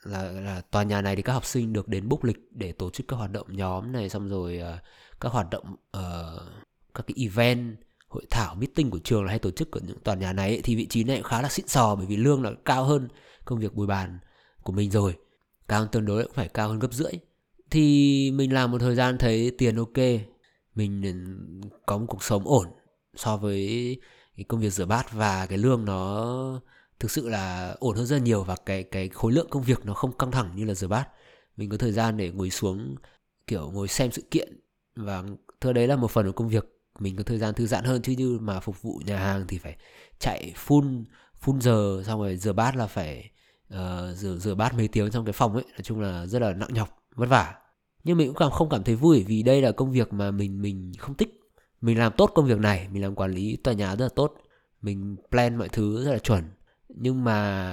là 0.08 0.22
là 0.22 0.60
tòa 0.60 0.82
nhà 0.82 1.02
này 1.02 1.16
thì 1.16 1.22
các 1.22 1.32
học 1.32 1.46
sinh 1.46 1.72
được 1.72 1.88
đến 1.88 2.08
book 2.08 2.24
lịch 2.24 2.38
để 2.50 2.72
tổ 2.72 2.90
chức 2.90 3.08
các 3.08 3.16
hoạt 3.16 3.32
động 3.32 3.46
nhóm 3.50 3.92
này 3.92 4.08
xong 4.08 4.28
rồi 4.28 4.60
uh, 4.62 4.80
các 5.20 5.32
hoạt 5.32 5.50
động 5.50 5.76
uh, 5.96 6.42
các 6.94 7.06
cái 7.06 7.14
event 7.16 7.76
hội 8.08 8.22
thảo 8.30 8.54
meeting 8.54 8.90
của 8.90 8.98
trường 8.98 9.24
là 9.24 9.30
hay 9.30 9.38
tổ 9.38 9.50
chức 9.50 9.72
ở 9.72 9.80
những 9.86 9.98
tòa 10.04 10.14
nhà 10.14 10.32
này 10.32 10.48
ấy, 10.48 10.60
thì 10.64 10.76
vị 10.76 10.86
trí 10.86 11.04
này 11.04 11.22
khá 11.24 11.42
là 11.42 11.48
xịn 11.48 11.68
sò 11.68 11.94
bởi 11.94 12.06
vì 12.06 12.16
lương 12.16 12.42
là 12.42 12.50
cao 12.64 12.84
hơn 12.84 13.08
công 13.44 13.58
việc 13.58 13.74
bồi 13.74 13.86
bàn 13.86 14.18
của 14.62 14.72
mình 14.72 14.90
rồi. 14.90 15.16
Cao 15.68 15.80
hơn 15.80 15.88
tương 15.92 16.04
đối 16.04 16.22
cũng 16.22 16.32
phải 16.32 16.48
cao 16.48 16.68
hơn 16.68 16.78
gấp 16.78 16.92
rưỡi. 16.92 17.12
Thì 17.70 18.30
mình 18.30 18.52
làm 18.52 18.70
một 18.70 18.78
thời 18.78 18.94
gian 18.94 19.18
thấy 19.18 19.52
tiền 19.58 19.76
ok 19.76 19.98
mình 20.74 21.02
ừ, 21.02 21.68
có 21.86 21.98
một 21.98 22.06
cuộc 22.08 22.22
sống 22.22 22.48
ổn 22.48 22.66
so 23.14 23.36
với 23.36 23.96
cái 24.36 24.44
công 24.44 24.60
việc 24.60 24.72
rửa 24.72 24.86
bát 24.86 25.12
và 25.12 25.46
cái 25.46 25.58
lương 25.58 25.84
nó 25.84 26.60
thực 27.00 27.10
sự 27.10 27.28
là 27.28 27.76
ổn 27.78 27.96
hơn 27.96 28.06
rất 28.06 28.18
nhiều 28.18 28.44
và 28.44 28.56
cái 28.66 28.82
cái 28.82 29.08
khối 29.08 29.32
lượng 29.32 29.48
công 29.50 29.62
việc 29.62 29.86
nó 29.86 29.94
không 29.94 30.18
căng 30.18 30.30
thẳng 30.30 30.52
như 30.56 30.64
là 30.64 30.74
rửa 30.74 30.88
bát 30.88 31.08
mình 31.56 31.70
có 31.70 31.76
thời 31.76 31.92
gian 31.92 32.16
để 32.16 32.30
ngồi 32.30 32.50
xuống 32.50 32.94
kiểu 33.46 33.70
ngồi 33.70 33.88
xem 33.88 34.12
sự 34.12 34.22
kiện 34.30 34.60
và 34.96 35.24
thưa 35.60 35.72
đấy 35.72 35.86
là 35.86 35.96
một 35.96 36.10
phần 36.10 36.26
của 36.26 36.32
công 36.32 36.48
việc. 36.48 36.66
Mình 36.98 37.16
có 37.16 37.22
thời 37.22 37.38
gian 37.38 37.54
thư 37.54 37.66
giãn 37.66 37.84
hơn 37.84 38.02
chứ 38.02 38.12
như 38.12 38.38
mà 38.40 38.60
phục 38.60 38.82
vụ 38.82 39.00
nhà 39.06 39.18
hàng 39.18 39.44
thì 39.48 39.58
phải 39.58 39.76
chạy 40.18 40.52
full 40.66 41.04
full 41.44 41.60
giờ 41.60 42.02
xong 42.06 42.20
rồi 42.20 42.36
rửa 42.36 42.52
bát 42.52 42.76
là 42.76 42.86
phải 42.86 43.30
uh, 43.74 44.16
rửa 44.16 44.36
rửa 44.36 44.54
bát 44.54 44.74
mấy 44.74 44.88
tiếng 44.88 45.10
trong 45.10 45.24
cái 45.24 45.32
phòng 45.32 45.54
ấy. 45.54 45.64
Nói 45.64 45.80
chung 45.82 46.00
là 46.00 46.26
rất 46.26 46.42
là 46.42 46.52
nặng 46.52 46.74
nhọc 46.74 46.98
vất 47.14 47.26
vả. 47.26 47.54
Nhưng 48.04 48.16
mình 48.16 48.28
cũng 48.28 48.36
cảm 48.36 48.50
không 48.50 48.68
cảm 48.68 48.84
thấy 48.84 48.94
vui 48.94 49.24
vì 49.28 49.42
đây 49.42 49.62
là 49.62 49.72
công 49.72 49.92
việc 49.92 50.12
mà 50.12 50.30
mình 50.30 50.62
mình 50.62 50.92
không 50.98 51.14
thích. 51.14 51.40
Mình 51.80 51.98
làm 51.98 52.12
tốt 52.16 52.32
công 52.34 52.46
việc 52.46 52.58
này 52.58 52.88
mình 52.92 53.02
làm 53.02 53.14
quản 53.14 53.32
lý 53.32 53.56
tòa 53.56 53.74
nhà 53.74 53.96
rất 53.96 54.04
là 54.04 54.10
tốt. 54.14 54.34
Mình 54.82 55.16
plan 55.30 55.56
mọi 55.56 55.68
thứ 55.68 56.04
rất 56.04 56.12
là 56.12 56.18
chuẩn 56.18 56.42
nhưng 56.88 57.24
mà 57.24 57.70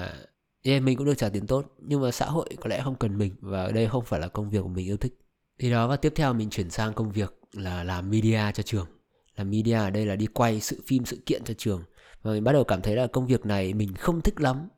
yeah, 0.62 0.84
mình 0.84 0.98
cũng 0.98 1.06
được 1.06 1.18
trả 1.18 1.30
tiền 1.30 1.48
tốt 1.48 1.66
nhưng 1.80 2.02
mà 2.02 2.12
xã 2.12 2.26
hội 2.26 2.50
có 2.62 2.68
lẽ 2.68 2.82
không 2.84 2.96
cần 2.96 3.18
mình 3.18 3.36
và 3.42 3.72
đây 3.72 3.88
không 3.88 4.06
phải 4.06 4.20
là 4.20 4.28
công 4.28 4.50
việc 4.50 4.60
của 4.62 4.68
mình 4.68 4.86
yêu 4.86 4.98
thích. 4.98 5.14
Thì 5.60 5.72
đó 5.72 5.88
và 5.88 5.96
tiếp 5.96 6.14
theo 6.16 6.34
mình 6.34 6.50
chuyển 6.50 6.70
sang 6.70 6.94
công 6.94 7.12
việc 7.12 7.40
là 7.54 7.84
làm 7.84 8.10
media 8.10 8.52
cho 8.54 8.64
trường. 8.64 8.88
Làm 9.36 9.50
media 9.50 9.74
ở 9.74 9.90
đây 9.90 10.06
là 10.06 10.16
đi 10.16 10.26
quay 10.26 10.62
sự 10.62 10.84
phim 10.88 11.06
sự 11.06 11.18
kiện 11.26 11.44
cho 11.44 11.54
trường. 11.58 11.84
Và 12.22 12.32
mình 12.32 12.44
bắt 12.44 12.52
đầu 12.52 12.64
cảm 12.64 12.82
thấy 12.82 12.96
là 12.96 13.08
công 13.08 13.28
việc 13.28 13.46
này 13.46 13.74
mình 13.74 13.96
không 13.96 14.22
thích 14.22 14.42
lắm. 14.42 14.70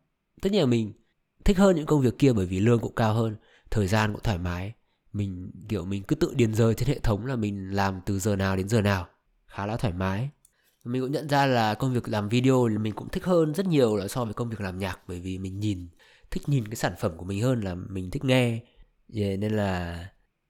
Tất 0.42 0.52
nhiên 0.52 0.62
là 0.62 0.68
mình 0.68 0.94
thích 1.46 1.58
hơn 1.58 1.76
những 1.76 1.86
công 1.86 2.02
việc 2.02 2.18
kia 2.20 2.34
bởi 2.34 2.46
vì 2.46 2.60
lương 2.60 2.80
cũng 2.80 2.96
cao 2.96 3.14
hơn 3.14 3.36
thời 3.72 3.88
gian 3.88 4.14
cũng 4.14 4.22
thoải 4.24 4.38
mái. 4.38 4.74
Mình 5.14 5.52
kiểu 5.70 5.86
mình 5.86 6.04
cứ 6.04 6.16
tự 6.16 6.34
điền 6.36 6.54
giờ 6.54 6.74
trên 6.74 6.90
hệ 6.90 7.00
thống 7.00 7.26
là 7.26 7.36
mình 7.36 7.76
làm 7.76 8.02
từ 8.06 8.20
giờ 8.20 8.36
nào 8.36 8.56
đến 8.56 8.70
giờ 8.70 8.82
nào 8.82 9.08
khá 9.48 9.66
là 9.66 9.78
thoải 9.78 9.94
mái 9.94 10.30
mình 10.86 11.02
cũng 11.02 11.12
nhận 11.12 11.30
ra 11.30 11.46
là 11.46 11.74
công 11.74 11.94
việc 11.94 12.08
làm 12.08 12.30
video 12.30 12.68
thì 12.72 12.78
mình 12.78 12.94
cũng 12.94 13.10
thích 13.10 13.24
hơn 13.24 13.54
rất 13.54 13.66
nhiều 13.66 13.96
là 13.96 14.08
so 14.08 14.26
với 14.26 14.34
công 14.34 14.50
việc 14.50 14.62
làm 14.62 14.80
nhạc 14.80 15.00
bởi 15.08 15.20
vì 15.20 15.38
mình 15.38 15.60
nhìn 15.60 15.88
thích 16.32 16.50
nhìn 16.50 16.68
cái 16.68 16.76
sản 16.76 16.94
phẩm 17.00 17.18
của 17.18 17.26
mình 17.26 17.42
hơn 17.42 17.62
là 17.62 17.76
mình 17.76 18.12
thích 18.12 18.26
nghe. 18.26 18.60
Yeah, 19.16 19.40
nên 19.40 19.52
là 19.52 20.06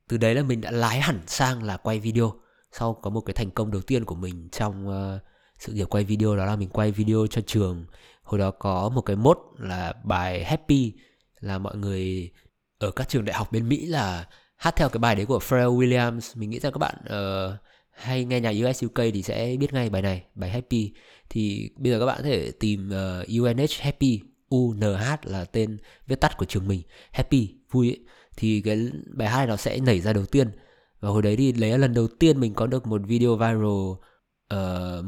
từ 0.07 0.17
đấy 0.17 0.35
là 0.35 0.43
mình 0.43 0.61
đã 0.61 0.71
lái 0.71 1.01
hẳn 1.01 1.19
sang 1.27 1.63
là 1.63 1.77
quay 1.77 1.99
video. 1.99 2.33
Sau 2.71 2.93
có 2.93 3.09
một 3.09 3.21
cái 3.21 3.33
thành 3.33 3.51
công 3.51 3.71
đầu 3.71 3.81
tiên 3.81 4.05
của 4.05 4.15
mình 4.15 4.49
trong 4.51 4.87
uh, 4.87 5.21
sự 5.59 5.73
nghiệp 5.73 5.87
quay 5.89 6.03
video 6.03 6.35
đó 6.35 6.45
là 6.45 6.55
mình 6.55 6.69
quay 6.69 6.91
video 6.91 7.27
cho 7.27 7.41
trường. 7.41 7.85
Hồi 8.23 8.39
đó 8.39 8.51
có 8.51 8.89
một 8.89 9.01
cái 9.01 9.15
mốt 9.15 9.37
là 9.57 9.93
bài 10.03 10.43
happy 10.43 10.93
là 11.39 11.57
mọi 11.57 11.77
người 11.77 12.31
ở 12.79 12.91
các 12.91 13.09
trường 13.09 13.25
đại 13.25 13.37
học 13.37 13.51
bên 13.51 13.69
mỹ 13.69 13.85
là 13.85 14.27
hát 14.55 14.75
theo 14.75 14.89
cái 14.89 14.99
bài 14.99 15.15
đấy 15.15 15.25
của 15.25 15.39
Pharrell 15.39 15.71
Williams. 15.71 16.39
Mình 16.39 16.49
nghĩ 16.49 16.59
rằng 16.59 16.71
các 16.71 16.79
bạn 16.79 16.95
uh, 17.05 17.59
hay 17.97 18.25
nghe 18.25 18.41
nhạc 18.41 18.53
US 18.65 18.85
UK 18.85 18.95
thì 19.13 19.23
sẽ 19.23 19.55
biết 19.59 19.73
ngay 19.73 19.89
bài 19.89 20.01
này 20.01 20.23
bài 20.35 20.49
Happy 20.49 20.91
thì 21.29 21.69
bây 21.77 21.91
giờ 21.91 21.99
các 21.99 22.05
bạn 22.05 22.17
có 22.17 22.23
thể 22.23 22.51
tìm 22.51 22.89
ờ, 22.89 23.19
uh, 23.21 23.41
UNH 23.41 23.79
Happy 23.79 24.19
UNH 24.49 25.23
là 25.23 25.45
tên 25.45 25.77
viết 26.07 26.21
tắt 26.21 26.37
của 26.37 26.45
trường 26.45 26.67
mình 26.67 26.81
Happy 27.11 27.55
vui 27.71 27.89
ấy. 27.89 27.99
thì 28.37 28.61
cái 28.61 28.89
bài 29.13 29.27
hát 29.27 29.37
này 29.37 29.47
nó 29.47 29.55
sẽ 29.55 29.79
nảy 29.79 30.01
ra 30.01 30.13
đầu 30.13 30.25
tiên 30.25 30.51
và 30.99 31.09
hồi 31.09 31.21
đấy 31.21 31.35
thì 31.35 31.53
lấy 31.53 31.71
là 31.71 31.77
lần 31.77 31.93
đầu 31.93 32.07
tiên 32.19 32.39
mình 32.39 32.53
có 32.53 32.67
được 32.67 32.87
một 32.87 33.01
video 33.07 33.35
viral 33.35 33.65
uh, 33.65 35.05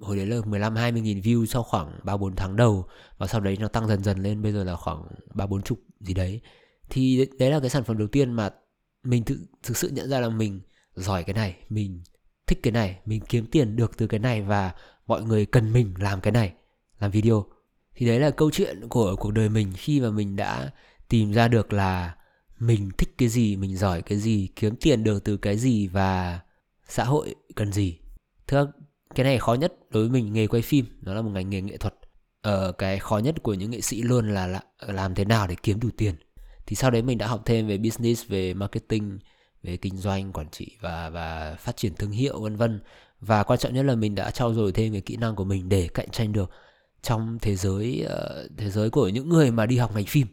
hồi 0.00 0.16
đấy 0.16 0.26
là 0.26 0.40
15 0.46 0.76
20 0.76 1.00
nghìn 1.00 1.20
view 1.20 1.46
sau 1.46 1.62
khoảng 1.62 2.00
3 2.04 2.16
4 2.16 2.36
tháng 2.36 2.56
đầu 2.56 2.86
và 3.18 3.26
sau 3.26 3.40
đấy 3.40 3.56
nó 3.60 3.68
tăng 3.68 3.88
dần 3.88 4.04
dần 4.04 4.22
lên 4.22 4.42
bây 4.42 4.52
giờ 4.52 4.64
là 4.64 4.76
khoảng 4.76 5.02
3 5.34 5.46
4 5.46 5.62
chục 5.62 5.78
gì 6.00 6.14
đấy. 6.14 6.40
Thì 6.90 7.26
đấy 7.38 7.50
là 7.50 7.60
cái 7.60 7.70
sản 7.70 7.84
phẩm 7.84 7.98
đầu 7.98 8.08
tiên 8.08 8.32
mà 8.32 8.50
mình 9.02 9.24
thực, 9.24 9.38
thực 9.62 9.76
sự 9.76 9.88
nhận 9.88 10.08
ra 10.08 10.20
là 10.20 10.28
mình 10.28 10.60
giỏi 10.94 11.24
cái 11.24 11.34
này, 11.34 11.56
mình 11.68 12.02
thích 12.48 12.58
cái 12.62 12.72
này, 12.72 12.98
mình 13.06 13.20
kiếm 13.28 13.46
tiền 13.46 13.76
được 13.76 13.96
từ 13.96 14.06
cái 14.06 14.20
này 14.20 14.42
và 14.42 14.72
mọi 15.06 15.22
người 15.22 15.46
cần 15.46 15.72
mình 15.72 15.94
làm 15.98 16.20
cái 16.20 16.32
này, 16.32 16.52
làm 17.00 17.10
video. 17.10 17.44
Thì 17.94 18.06
đấy 18.06 18.20
là 18.20 18.30
câu 18.30 18.50
chuyện 18.50 18.88
của 18.88 19.16
cuộc 19.16 19.30
đời 19.30 19.48
mình 19.48 19.72
khi 19.76 20.00
mà 20.00 20.10
mình 20.10 20.36
đã 20.36 20.70
tìm 21.08 21.32
ra 21.32 21.48
được 21.48 21.72
là 21.72 22.14
mình 22.58 22.90
thích 22.98 23.14
cái 23.18 23.28
gì, 23.28 23.56
mình 23.56 23.76
giỏi 23.76 24.02
cái 24.02 24.18
gì, 24.18 24.48
kiếm 24.56 24.76
tiền 24.76 25.04
được 25.04 25.24
từ 25.24 25.36
cái 25.36 25.56
gì 25.56 25.86
và 25.86 26.40
xã 26.88 27.04
hội 27.04 27.34
cần 27.54 27.72
gì. 27.72 27.98
Thưa 28.46 28.72
cái 29.14 29.24
này 29.24 29.38
khó 29.38 29.54
nhất 29.54 29.74
đối 29.90 30.08
với 30.08 30.22
mình 30.22 30.32
nghề 30.32 30.46
quay 30.46 30.62
phim, 30.62 30.86
nó 31.02 31.14
là 31.14 31.22
một 31.22 31.30
ngành 31.30 31.50
nghề 31.50 31.60
nghệ 31.60 31.76
thuật. 31.76 31.94
Ờ, 32.42 32.72
cái 32.72 32.98
khó 32.98 33.18
nhất 33.18 33.42
của 33.42 33.54
những 33.54 33.70
nghệ 33.70 33.80
sĩ 33.80 34.02
luôn 34.02 34.34
là, 34.34 34.46
là 34.46 34.60
làm 34.78 35.14
thế 35.14 35.24
nào 35.24 35.46
để 35.46 35.54
kiếm 35.62 35.80
đủ 35.80 35.88
tiền. 35.96 36.14
Thì 36.66 36.76
sau 36.76 36.90
đấy 36.90 37.02
mình 37.02 37.18
đã 37.18 37.26
học 37.26 37.42
thêm 37.44 37.66
về 37.66 37.78
business, 37.78 38.28
về 38.28 38.54
marketing, 38.54 39.18
về 39.62 39.76
kinh 39.76 39.96
doanh 39.96 40.32
quản 40.32 40.50
trị 40.50 40.76
và 40.80 41.10
và 41.10 41.56
phát 41.60 41.76
triển 41.76 41.94
thương 41.94 42.10
hiệu 42.10 42.40
vân 42.40 42.56
vân. 42.56 42.80
Và 43.20 43.42
quan 43.42 43.58
trọng 43.58 43.74
nhất 43.74 43.82
là 43.82 43.94
mình 43.94 44.14
đã 44.14 44.30
trau 44.30 44.54
dồi 44.54 44.72
thêm 44.72 44.92
cái 44.92 45.00
kỹ 45.00 45.16
năng 45.16 45.36
của 45.36 45.44
mình 45.44 45.68
để 45.68 45.88
cạnh 45.94 46.10
tranh 46.10 46.32
được 46.32 46.50
trong 47.02 47.38
thế 47.42 47.56
giới 47.56 48.06
uh, 48.06 48.50
thế 48.56 48.70
giới 48.70 48.90
của 48.90 49.08
những 49.08 49.28
người 49.28 49.50
mà 49.50 49.66
đi 49.66 49.76
học 49.76 49.94
ngành 49.94 50.04
phim. 50.04 50.26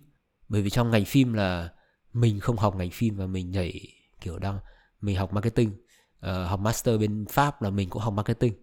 Bởi 0.50 0.62
vì 0.62 0.70
trong 0.70 0.92
ngành 0.92 1.06
phim 1.06 1.34
là 1.34 1.70
mình 2.14 2.40
không 2.40 2.58
học 2.58 2.76
ngành 2.76 2.90
phim 2.90 3.18
và 3.18 3.26
mình 3.26 3.52
nhảy 3.52 3.82
kiểu 4.22 4.40
đang 4.40 4.60
mình 5.02 5.16
học 5.16 5.34
marketing. 5.34 5.70
Uh, 5.70 6.48
học 6.48 6.60
master 6.60 7.00
bên 7.00 7.26
pháp 7.30 7.62
là 7.62 7.70
mình 7.70 7.90
cũng 7.90 8.02
học 8.02 8.14
marketing. 8.14 8.54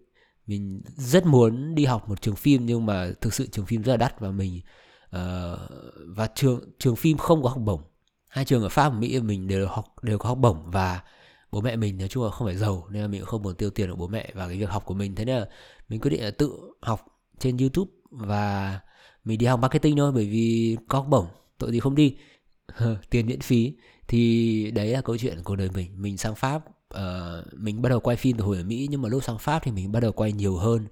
Mình 0.47 0.81
rất 0.95 1.25
muốn 1.25 1.75
đi 1.75 1.85
học 1.85 2.09
một 2.09 2.21
trường 2.21 2.35
phim 2.35 2.65
nhưng 2.65 2.85
mà 2.85 3.11
thực 3.21 3.33
sự 3.33 3.47
trường 3.47 3.65
phim 3.65 3.81
rất 3.81 3.91
là 3.91 3.97
đắt 3.97 4.19
và 4.19 4.31
mình 4.31 4.61
uh, 5.15 5.59
và 6.15 6.27
trường 6.35 6.59
trường 6.79 6.95
phim 6.95 7.17
không 7.17 7.43
có 7.43 7.49
học 7.49 7.59
bổng 7.59 7.81
hai 8.33 8.45
trường 8.45 8.63
ở 8.63 8.69
pháp 8.69 8.89
và 8.89 8.99
mỹ 8.99 9.19
mình 9.19 9.47
đều 9.47 9.67
học 9.67 10.03
đều 10.03 10.17
có 10.17 10.29
học 10.29 10.37
bổng 10.37 10.71
và 10.71 11.01
bố 11.51 11.61
mẹ 11.61 11.75
mình 11.75 11.97
nói 11.97 12.07
chung 12.07 12.23
là 12.23 12.31
không 12.31 12.47
phải 12.47 12.55
giàu 12.55 12.87
nên 12.89 13.01
là 13.01 13.07
mình 13.07 13.21
cũng 13.21 13.29
không 13.29 13.41
muốn 13.43 13.55
tiêu 13.55 13.69
tiền 13.69 13.89
của 13.89 13.95
bố 13.95 14.07
mẹ 14.07 14.31
và 14.33 14.47
cái 14.47 14.57
việc 14.57 14.69
học 14.69 14.85
của 14.85 14.93
mình. 14.93 15.15
Thế 15.15 15.25
nên 15.25 15.39
là 15.39 15.47
mình 15.89 15.99
quyết 15.99 16.09
định 16.11 16.23
là 16.23 16.31
tự 16.31 16.51
học 16.81 17.01
trên 17.39 17.57
youtube 17.57 17.91
và 18.11 18.79
mình 19.23 19.37
đi 19.37 19.45
học 19.45 19.59
marketing 19.59 19.97
thôi 19.97 20.11
bởi 20.11 20.29
vì 20.29 20.77
có 20.87 20.97
học 20.97 21.07
bổng 21.09 21.27
tội 21.57 21.71
gì 21.71 21.79
không 21.79 21.95
đi. 21.95 22.15
Tiền 23.09 23.27
miễn 23.27 23.39
phí. 23.39 23.73
Thì 24.07 24.71
đấy 24.71 24.87
là 24.87 25.01
câu 25.01 25.17
chuyện 25.17 25.43
của 25.43 25.55
đời 25.55 25.69
mình. 25.73 26.01
Mình 26.01 26.17
sang 26.17 26.35
pháp 26.35 26.63
uh, 26.95 27.53
mình 27.53 27.81
bắt 27.81 27.89
đầu 27.89 27.99
quay 27.99 28.17
phim 28.17 28.37
từ 28.37 28.43
hồi 28.43 28.57
ở 28.57 28.63
mỹ 28.63 28.87
nhưng 28.89 29.01
mà 29.01 29.09
lúc 29.09 29.23
sang 29.23 29.39
pháp 29.39 29.59
thì 29.63 29.71
mình 29.71 29.91
bắt 29.91 29.99
đầu 29.99 30.11
quay 30.11 30.31
nhiều 30.31 30.57
hơn. 30.57 30.87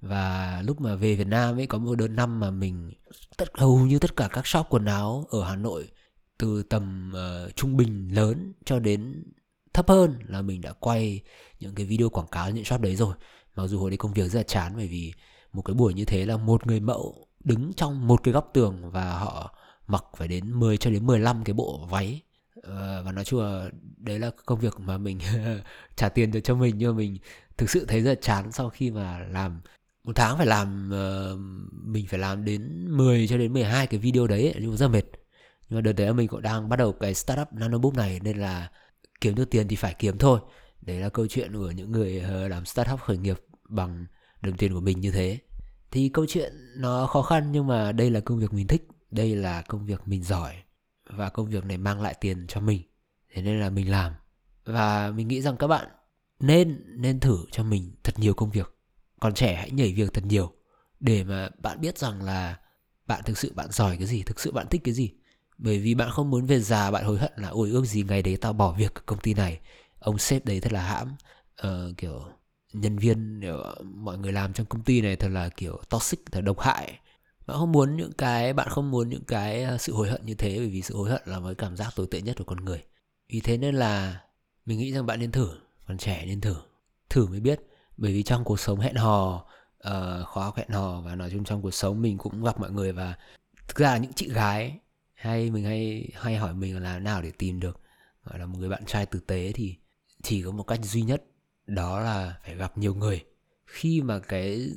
Và 0.00 0.62
lúc 0.66 0.80
mà 0.80 0.94
về 0.94 1.14
Việt 1.14 1.26
Nam 1.26 1.58
ấy 1.58 1.66
có 1.66 1.78
một 1.78 1.94
đợt 1.94 2.08
năm 2.08 2.40
mà 2.40 2.50
mình 2.50 2.92
tất 3.36 3.48
hầu 3.54 3.78
như 3.78 3.98
tất 3.98 4.16
cả 4.16 4.28
các 4.32 4.46
shop 4.46 4.66
quần 4.70 4.84
áo 4.84 5.26
ở 5.30 5.44
Hà 5.44 5.56
Nội 5.56 5.88
từ 6.38 6.62
tầm 6.62 7.12
uh, 7.14 7.56
trung 7.56 7.76
bình 7.76 8.08
lớn 8.14 8.52
cho 8.64 8.78
đến 8.78 9.24
thấp 9.74 9.88
hơn 9.88 10.18
là 10.26 10.42
mình 10.42 10.60
đã 10.60 10.72
quay 10.72 11.20
những 11.60 11.74
cái 11.74 11.86
video 11.86 12.08
quảng 12.08 12.26
cáo 12.26 12.50
những 12.50 12.64
shop 12.64 12.80
đấy 12.80 12.96
rồi. 12.96 13.14
Mặc 13.56 13.66
dù 13.66 13.78
hồi 13.78 13.90
đấy 13.90 13.96
công 13.96 14.12
việc 14.12 14.28
rất 14.28 14.38
là 14.38 14.42
chán 14.42 14.72
bởi 14.76 14.88
vì 14.88 15.12
một 15.52 15.62
cái 15.62 15.74
buổi 15.74 15.94
như 15.94 16.04
thế 16.04 16.26
là 16.26 16.36
một 16.36 16.66
người 16.66 16.80
mẫu 16.80 17.26
đứng 17.44 17.72
trong 17.72 18.06
một 18.06 18.22
cái 18.22 18.34
góc 18.34 18.50
tường 18.54 18.90
và 18.90 19.18
họ 19.18 19.54
mặc 19.86 20.04
phải 20.16 20.28
đến 20.28 20.60
10 20.60 20.76
cho 20.76 20.90
đến 20.90 21.06
15 21.06 21.44
cái 21.44 21.54
bộ 21.54 21.86
váy. 21.90 22.22
Ờ, 22.62 23.02
và 23.04 23.12
nói 23.12 23.24
chung 23.24 23.40
là 23.40 23.68
đấy 23.96 24.18
là 24.18 24.30
công 24.46 24.60
việc 24.60 24.80
mà 24.80 24.98
mình 24.98 25.18
trả 25.96 26.08
tiền 26.08 26.30
được 26.30 26.40
cho 26.40 26.54
mình 26.54 26.74
nhưng 26.78 26.92
mà 26.92 26.98
mình 26.98 27.18
thực 27.56 27.70
sự 27.70 27.84
thấy 27.88 28.00
rất 28.00 28.10
là 28.10 28.20
chán 28.22 28.52
sau 28.52 28.70
khi 28.70 28.90
mà 28.90 29.18
làm. 29.18 29.60
Một 30.04 30.12
tháng 30.16 30.36
phải 30.36 30.46
làm 30.46 30.90
ờ, 30.92 31.36
mình 31.84 32.06
phải 32.08 32.18
làm 32.18 32.44
đến 32.44 32.86
10 32.96 33.28
cho 33.28 33.38
đến 33.38 33.52
12 33.52 33.86
cái 33.86 34.00
video 34.00 34.26
đấy 34.26 34.54
nhưng 34.60 34.70
mà 34.70 34.76
rất 34.76 34.88
mệt 34.88 35.04
nhưng 35.68 35.76
mà 35.76 35.80
đợt 35.80 35.92
đấy 35.92 36.14
mình 36.14 36.28
cũng 36.28 36.42
đang 36.42 36.68
bắt 36.68 36.76
đầu 36.76 36.92
cái 36.92 37.14
startup 37.14 37.52
nanobook 37.52 37.94
này, 37.94 38.20
nên 38.22 38.36
là 38.38 38.70
kiếm 39.20 39.34
được 39.34 39.50
tiền 39.50 39.68
thì 39.68 39.76
phải 39.76 39.94
kiếm 39.98 40.18
thôi. 40.18 40.40
Đấy 40.80 41.00
là 41.00 41.08
câu 41.08 41.26
chuyện 41.26 41.52
của 41.52 41.70
những 41.70 41.92
người 41.92 42.20
ờ, 42.20 42.48
làm 42.48 42.64
startup 42.64 43.00
khởi 43.00 43.18
nghiệp 43.18 43.40
bằng 43.68 44.06
đồng 44.40 44.56
tiền 44.56 44.74
của 44.74 44.80
mình 44.80 45.00
như 45.00 45.10
thế. 45.10 45.38
Thì 45.90 46.08
câu 46.08 46.26
chuyện 46.28 46.52
nó 46.76 47.06
khó 47.06 47.22
khăn 47.22 47.52
nhưng 47.52 47.66
mà 47.66 47.92
đây 47.92 48.10
là 48.10 48.20
công 48.20 48.38
việc 48.38 48.52
mình 48.52 48.66
thích, 48.66 48.88
đây 49.10 49.36
là 49.36 49.62
công 49.62 49.86
việc 49.86 50.08
mình 50.08 50.22
giỏi 50.22 50.54
và 51.10 51.28
công 51.28 51.50
việc 51.50 51.64
này 51.64 51.78
mang 51.78 52.02
lại 52.02 52.14
tiền 52.20 52.46
cho 52.48 52.60
mình. 52.60 52.82
Thế 53.34 53.42
nên 53.42 53.60
là 53.60 53.70
mình 53.70 53.90
làm. 53.90 54.12
Và 54.64 55.10
mình 55.10 55.28
nghĩ 55.28 55.42
rằng 55.42 55.56
các 55.56 55.66
bạn 55.66 55.88
nên 56.40 56.84
nên 57.00 57.20
thử 57.20 57.38
cho 57.50 57.64
mình 57.64 57.94
thật 58.04 58.18
nhiều 58.18 58.34
công 58.34 58.50
việc. 58.50 58.76
Còn 59.20 59.34
trẻ 59.34 59.54
hãy 59.54 59.70
nhảy 59.70 59.92
việc 59.92 60.12
thật 60.12 60.24
nhiều 60.26 60.52
để 61.00 61.24
mà 61.24 61.48
bạn 61.62 61.80
biết 61.80 61.98
rằng 61.98 62.22
là 62.22 62.58
bạn 63.06 63.22
thực 63.24 63.38
sự 63.38 63.52
bạn 63.54 63.70
giỏi 63.70 63.96
cái 63.96 64.06
gì, 64.06 64.22
thực 64.22 64.40
sự 64.40 64.52
bạn 64.52 64.66
thích 64.70 64.80
cái 64.84 64.94
gì 64.94 65.12
bởi 65.58 65.78
vì 65.78 65.94
bạn 65.94 66.10
không 66.10 66.30
muốn 66.30 66.46
về 66.46 66.60
già 66.60 66.90
bạn 66.90 67.04
hối 67.04 67.18
hận 67.18 67.32
là 67.36 67.48
ôi 67.48 67.70
ước 67.70 67.84
gì 67.86 68.02
ngày 68.02 68.22
đấy 68.22 68.36
tao 68.40 68.52
bỏ 68.52 68.72
việc 68.72 68.92
công 69.06 69.18
ty 69.18 69.34
này. 69.34 69.60
Ông 69.98 70.18
sếp 70.18 70.44
đấy 70.44 70.60
thật 70.60 70.72
là 70.72 70.82
hãm 70.82 71.16
uh, 71.66 71.96
kiểu 71.96 72.22
nhân 72.72 72.98
viên 72.98 73.40
mọi 73.84 74.18
người 74.18 74.32
làm 74.32 74.52
trong 74.52 74.66
công 74.66 74.82
ty 74.82 75.00
này 75.00 75.16
thật 75.16 75.28
là 75.28 75.48
kiểu 75.48 75.80
toxic 75.90 76.20
thật 76.32 76.40
độc 76.40 76.60
hại. 76.60 76.98
Bạn 77.46 77.56
không 77.56 77.72
muốn 77.72 77.96
những 77.96 78.12
cái 78.12 78.52
bạn 78.52 78.68
không 78.68 78.90
muốn 78.90 79.08
những 79.08 79.24
cái 79.24 79.62
ờ, 79.62 79.78
sự 79.78 79.92
hối 79.94 80.10
hận 80.10 80.26
như 80.26 80.34
thế 80.34 80.58
bởi 80.58 80.68
vì 80.68 80.82
sự 80.82 80.96
hối 80.96 81.10
hận 81.10 81.22
là 81.24 81.40
cái 81.44 81.54
cảm 81.54 81.76
giác 81.76 81.92
tồi 81.96 82.06
tệ 82.10 82.20
nhất 82.20 82.36
của 82.38 82.44
con 82.44 82.64
người. 82.64 82.82
Vì 83.28 83.40
thế 83.40 83.56
nên 83.56 83.74
là 83.74 84.20
mình 84.66 84.78
nghĩ 84.78 84.92
rằng 84.92 85.06
bạn 85.06 85.20
nên 85.20 85.32
thử 85.32 85.48
còn 85.88 85.98
trẻ 85.98 86.24
nên 86.26 86.40
thử. 86.40 86.56
Thử 87.10 87.26
mới 87.26 87.40
biết 87.40 87.60
bởi 87.96 88.12
vì 88.12 88.22
trong 88.22 88.44
cuộc 88.44 88.60
sống 88.60 88.80
hẹn 88.80 88.94
hò 88.94 89.46
uh, 89.88 90.26
khóa 90.26 90.52
hẹn 90.56 90.68
hò 90.68 91.00
và 91.00 91.14
nói 91.14 91.30
chung 91.32 91.44
trong 91.44 91.62
cuộc 91.62 91.74
sống 91.74 92.02
mình 92.02 92.18
cũng 92.18 92.44
gặp 92.44 92.60
mọi 92.60 92.70
người 92.70 92.92
và 92.92 93.14
thực 93.68 93.76
ra 93.76 93.92
là 93.92 93.98
những 93.98 94.12
chị 94.12 94.28
gái 94.28 94.78
hay 95.24 95.50
mình 95.50 95.64
hay 95.64 96.08
hay 96.14 96.36
hỏi 96.36 96.54
mình 96.54 96.82
là 96.82 96.98
nào 96.98 97.22
để 97.22 97.30
tìm 97.30 97.60
được. 97.60 97.80
Gọi 98.24 98.38
là 98.38 98.46
một 98.46 98.58
người 98.58 98.68
bạn 98.68 98.84
trai 98.86 99.06
tử 99.06 99.20
tế 99.20 99.52
thì 99.54 99.76
chỉ 100.22 100.42
có 100.42 100.50
một 100.50 100.62
cách 100.62 100.80
duy 100.82 101.02
nhất, 101.02 101.24
đó 101.66 102.00
là 102.00 102.34
phải 102.44 102.56
gặp 102.56 102.78
nhiều 102.78 102.94
người. 102.94 103.24
Khi 103.66 104.02
mà 104.02 104.18
cái 104.18 104.70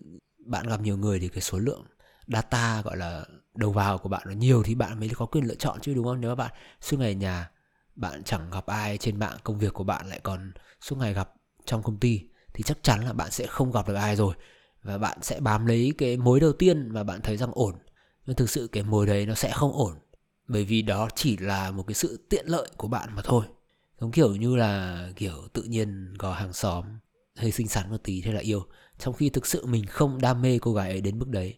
bạn 0.45 0.67
gặp 0.67 0.81
nhiều 0.81 0.97
người 0.97 1.19
thì 1.19 1.27
cái 1.27 1.41
số 1.41 1.59
lượng 1.59 1.85
data 2.27 2.81
gọi 2.81 2.97
là 2.97 3.25
đầu 3.55 3.71
vào 3.71 3.97
của 3.97 4.09
bạn 4.09 4.21
nó 4.25 4.33
nhiều 4.33 4.63
thì 4.63 4.75
bạn 4.75 4.99
mới 4.99 5.09
có 5.09 5.25
quyền 5.25 5.47
lựa 5.47 5.55
chọn 5.55 5.79
chứ, 5.81 5.93
đúng 5.93 6.05
không? 6.05 6.21
Nếu 6.21 6.31
mà 6.31 6.35
bạn 6.35 6.51
suốt 6.81 6.97
ngày 6.97 7.15
nhà, 7.15 7.51
bạn 7.95 8.23
chẳng 8.23 8.51
gặp 8.51 8.65
ai 8.65 8.97
trên 8.97 9.19
mạng, 9.19 9.37
công 9.43 9.59
việc 9.59 9.73
của 9.73 9.83
bạn 9.83 10.07
lại 10.07 10.19
còn 10.23 10.51
suốt 10.81 10.95
ngày 10.95 11.13
gặp 11.13 11.33
trong 11.65 11.83
công 11.83 11.99
ty 11.99 12.21
thì 12.53 12.63
chắc 12.63 12.77
chắn 12.83 13.05
là 13.05 13.13
bạn 13.13 13.31
sẽ 13.31 13.47
không 13.47 13.71
gặp 13.71 13.87
được 13.87 13.95
ai 13.95 14.15
rồi. 14.15 14.35
Và 14.83 14.97
bạn 14.97 15.17
sẽ 15.21 15.39
bám 15.39 15.65
lấy 15.65 15.93
cái 15.97 16.17
mối 16.17 16.39
đầu 16.39 16.53
tiên 16.53 16.91
và 16.91 17.03
bạn 17.03 17.21
thấy 17.21 17.37
rằng 17.37 17.51
ổn. 17.53 17.75
Nhưng 18.25 18.35
thực 18.35 18.49
sự 18.49 18.67
cái 18.71 18.83
mối 18.83 19.05
đấy 19.05 19.25
nó 19.25 19.35
sẽ 19.35 19.51
không 19.51 19.73
ổn 19.73 19.93
bởi 20.47 20.63
vì 20.65 20.81
đó 20.81 21.09
chỉ 21.15 21.37
là 21.37 21.71
một 21.71 21.83
cái 21.87 21.95
sự 21.95 22.25
tiện 22.29 22.45
lợi 22.47 22.69
của 22.77 22.87
bạn 22.87 23.09
mà 23.15 23.21
thôi. 23.25 23.45
Giống 23.99 24.11
kiểu 24.11 24.35
như 24.35 24.55
là 24.55 25.09
kiểu 25.15 25.47
tự 25.53 25.63
nhiên 25.63 26.13
có 26.17 26.33
hàng 26.33 26.53
xóm 26.53 26.85
hơi 27.35 27.51
xinh 27.51 27.67
xắn 27.67 27.89
một 27.91 27.97
tí 28.03 28.21
thế 28.21 28.31
là 28.31 28.39
yêu. 28.39 28.65
Trong 28.99 29.13
khi 29.13 29.29
thực 29.29 29.45
sự 29.45 29.65
mình 29.65 29.85
không 29.85 30.21
đam 30.21 30.41
mê 30.41 30.59
cô 30.61 30.73
gái 30.73 30.89
ấy 30.89 31.01
đến 31.01 31.19
mức 31.19 31.29
đấy 31.29 31.57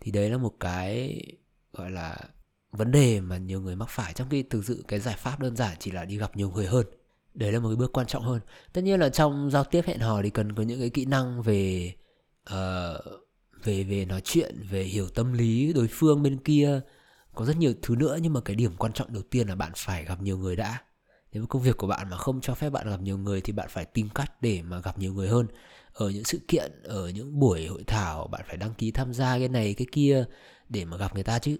thì 0.00 0.10
đấy 0.10 0.30
là 0.30 0.36
một 0.38 0.52
cái 0.60 1.22
gọi 1.72 1.90
là 1.90 2.16
vấn 2.72 2.90
đề 2.90 3.20
mà 3.20 3.38
nhiều 3.38 3.60
người 3.60 3.76
mắc 3.76 3.88
phải. 3.88 4.12
Trong 4.12 4.28
khi 4.30 4.42
thực 4.42 4.64
sự 4.64 4.84
cái 4.88 5.00
giải 5.00 5.16
pháp 5.18 5.40
đơn 5.40 5.56
giản 5.56 5.76
chỉ 5.78 5.90
là 5.90 6.04
đi 6.04 6.16
gặp 6.16 6.36
nhiều 6.36 6.50
người 6.50 6.66
hơn. 6.66 6.86
Đấy 7.34 7.52
là 7.52 7.60
một 7.60 7.68
cái 7.68 7.76
bước 7.76 7.92
quan 7.92 8.06
trọng 8.06 8.22
hơn. 8.22 8.40
Tất 8.72 8.80
nhiên 8.80 9.00
là 9.00 9.08
trong 9.08 9.50
giao 9.50 9.64
tiếp 9.64 9.82
hẹn 9.86 9.98
hò 9.98 10.22
thì 10.22 10.30
cần 10.30 10.54
có 10.54 10.62
những 10.62 10.80
cái 10.80 10.90
kỹ 10.90 11.04
năng 11.04 11.42
về 11.42 11.92
uh, 12.50 13.04
về 13.64 13.82
về 13.84 14.04
nói 14.04 14.20
chuyện 14.24 14.66
về 14.70 14.82
hiểu 14.82 15.08
tâm 15.08 15.32
lý 15.32 15.72
đối 15.72 15.88
phương 15.90 16.22
bên 16.22 16.38
kia 16.38 16.80
có 17.34 17.44
rất 17.44 17.56
nhiều 17.56 17.72
thứ 17.82 17.96
nữa, 17.96 18.18
nhưng 18.22 18.32
mà 18.32 18.40
cái 18.40 18.56
điểm 18.56 18.76
quan 18.76 18.92
trọng 18.92 19.12
đầu 19.12 19.22
tiên 19.22 19.48
là 19.48 19.54
bạn 19.54 19.72
phải 19.76 20.04
gặp 20.04 20.22
nhiều 20.22 20.38
người 20.38 20.56
đã. 20.56 20.78
Nếu 21.32 21.46
công 21.46 21.62
việc 21.62 21.76
của 21.76 21.86
bạn 21.86 22.10
mà 22.10 22.16
không 22.16 22.40
cho 22.40 22.54
phép 22.54 22.70
bạn 22.70 22.90
gặp 22.90 23.00
nhiều 23.00 23.18
người 23.18 23.40
thì 23.40 23.52
bạn 23.52 23.68
phải 23.70 23.84
tìm 23.84 24.08
cách 24.14 24.42
để 24.42 24.62
mà 24.62 24.80
gặp 24.80 24.98
nhiều 24.98 25.14
người 25.14 25.28
hơn. 25.28 25.46
Ở 25.92 26.10
những 26.10 26.24
sự 26.24 26.40
kiện, 26.48 26.82
ở 26.84 27.08
những 27.08 27.38
buổi 27.40 27.66
hội 27.66 27.84
thảo, 27.86 28.26
bạn 28.26 28.42
phải 28.46 28.56
đăng 28.56 28.74
ký 28.74 28.90
tham 28.90 29.14
gia 29.14 29.38
cái 29.38 29.48
này, 29.48 29.74
cái 29.74 29.86
kia 29.92 30.24
để 30.68 30.84
mà 30.84 30.96
gặp 30.96 31.14
người 31.14 31.22
ta 31.22 31.38
chứ. 31.38 31.56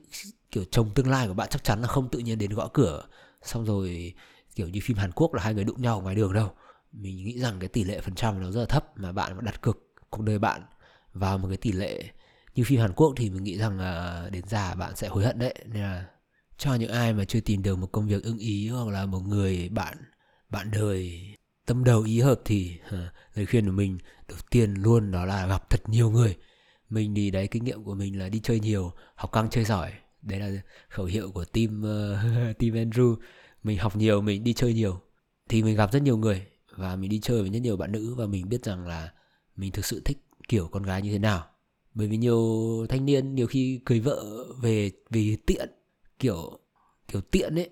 Kiểu 0.50 0.64
chồng 0.70 0.90
tương 0.94 1.10
lai 1.10 1.28
của 1.28 1.34
bạn 1.34 1.48
chắc 1.50 1.64
chắn 1.64 1.80
là 1.80 1.88
không 1.88 2.08
tự 2.08 2.18
nhiên 2.18 2.38
đến 2.38 2.50
gõ 2.50 2.68
cửa. 2.74 3.04
Xong 3.42 3.64
rồi, 3.64 4.14
kiểu 4.54 4.68
như 4.68 4.80
phim 4.82 4.96
Hàn 4.96 5.12
Quốc 5.12 5.34
là 5.34 5.42
hai 5.42 5.54
người 5.54 5.64
đụng 5.64 5.82
nhau 5.82 6.00
ngoài 6.00 6.14
đường 6.14 6.32
đâu. 6.32 6.50
Mình 6.92 7.16
nghĩ 7.16 7.38
rằng 7.38 7.56
cái 7.60 7.68
tỷ 7.68 7.84
lệ 7.84 8.00
phần 8.00 8.14
trăm 8.14 8.42
nó 8.42 8.50
rất 8.50 8.60
là 8.60 8.66
thấp 8.66 8.98
mà 8.98 9.12
bạn 9.12 9.44
đặt 9.44 9.62
cược 9.62 9.78
cuộc 10.10 10.22
đời 10.22 10.38
bạn 10.38 10.62
vào 11.12 11.38
một 11.38 11.48
cái 11.48 11.56
tỷ 11.56 11.72
lệ 11.72 12.04
như 12.60 12.64
phim 12.64 12.80
Hàn 12.80 12.92
Quốc 12.92 13.12
thì 13.16 13.30
mình 13.30 13.44
nghĩ 13.44 13.58
rằng 13.58 13.80
là 13.80 14.28
đến 14.32 14.44
già 14.48 14.74
bạn 14.74 14.96
sẽ 14.96 15.08
hối 15.08 15.24
hận 15.24 15.38
đấy. 15.38 15.54
Nên 15.66 15.82
là 15.82 16.06
cho 16.58 16.74
những 16.74 16.90
ai 16.90 17.12
mà 17.12 17.24
chưa 17.24 17.40
tìm 17.40 17.62
được 17.62 17.76
một 17.76 17.92
công 17.92 18.06
việc 18.08 18.22
ưng 18.22 18.38
ý 18.38 18.68
hoặc 18.68 18.88
là 18.88 19.06
một 19.06 19.20
người 19.20 19.68
bạn 19.68 19.96
bạn 20.50 20.70
đời 20.70 21.20
tâm 21.66 21.84
đầu 21.84 22.02
ý 22.02 22.20
hợp 22.20 22.40
thì 22.44 22.78
à, 22.90 23.12
lời 23.34 23.46
khuyên 23.46 23.66
của 23.66 23.72
mình 23.72 23.98
đầu 24.28 24.38
tiên 24.50 24.74
luôn 24.74 25.10
đó 25.10 25.24
là 25.24 25.46
gặp 25.46 25.70
thật 25.70 25.88
nhiều 25.88 26.10
người. 26.10 26.36
Mình 26.88 27.14
thì 27.14 27.30
đấy 27.30 27.48
kinh 27.50 27.64
nghiệm 27.64 27.84
của 27.84 27.94
mình 27.94 28.18
là 28.18 28.28
đi 28.28 28.40
chơi 28.40 28.60
nhiều 28.60 28.92
học 29.14 29.32
căng 29.32 29.50
chơi 29.50 29.64
giỏi. 29.64 29.92
Đấy 30.22 30.40
là 30.40 30.50
khẩu 30.88 31.06
hiệu 31.06 31.30
của 31.30 31.44
team 31.44 31.80
uh, 31.80 32.58
team 32.58 32.72
Andrew. 32.72 33.16
Mình 33.62 33.78
học 33.78 33.96
nhiều 33.96 34.20
mình 34.20 34.44
đi 34.44 34.52
chơi 34.52 34.74
nhiều. 34.74 35.00
Thì 35.48 35.62
mình 35.62 35.76
gặp 35.76 35.92
rất 35.92 36.02
nhiều 36.02 36.16
người 36.16 36.46
và 36.76 36.96
mình 36.96 37.10
đi 37.10 37.20
chơi 37.20 37.42
với 37.42 37.50
rất 37.50 37.62
nhiều 37.62 37.76
bạn 37.76 37.92
nữ 37.92 38.14
và 38.14 38.26
mình 38.26 38.48
biết 38.48 38.64
rằng 38.64 38.86
là 38.86 39.12
mình 39.56 39.72
thực 39.72 39.84
sự 39.84 40.02
thích 40.04 40.18
kiểu 40.48 40.68
con 40.72 40.82
gái 40.82 41.02
như 41.02 41.12
thế 41.12 41.18
nào 41.18 41.49
bởi 41.94 42.08
vì 42.08 42.16
nhiều 42.16 42.86
thanh 42.88 43.06
niên 43.06 43.34
nhiều 43.34 43.46
khi 43.46 43.80
cưới 43.84 44.00
vợ 44.00 44.46
về 44.62 44.90
vì 45.10 45.36
tiện 45.36 45.70
kiểu 46.18 46.58
kiểu 47.08 47.20
tiện 47.20 47.54
ấy. 47.54 47.70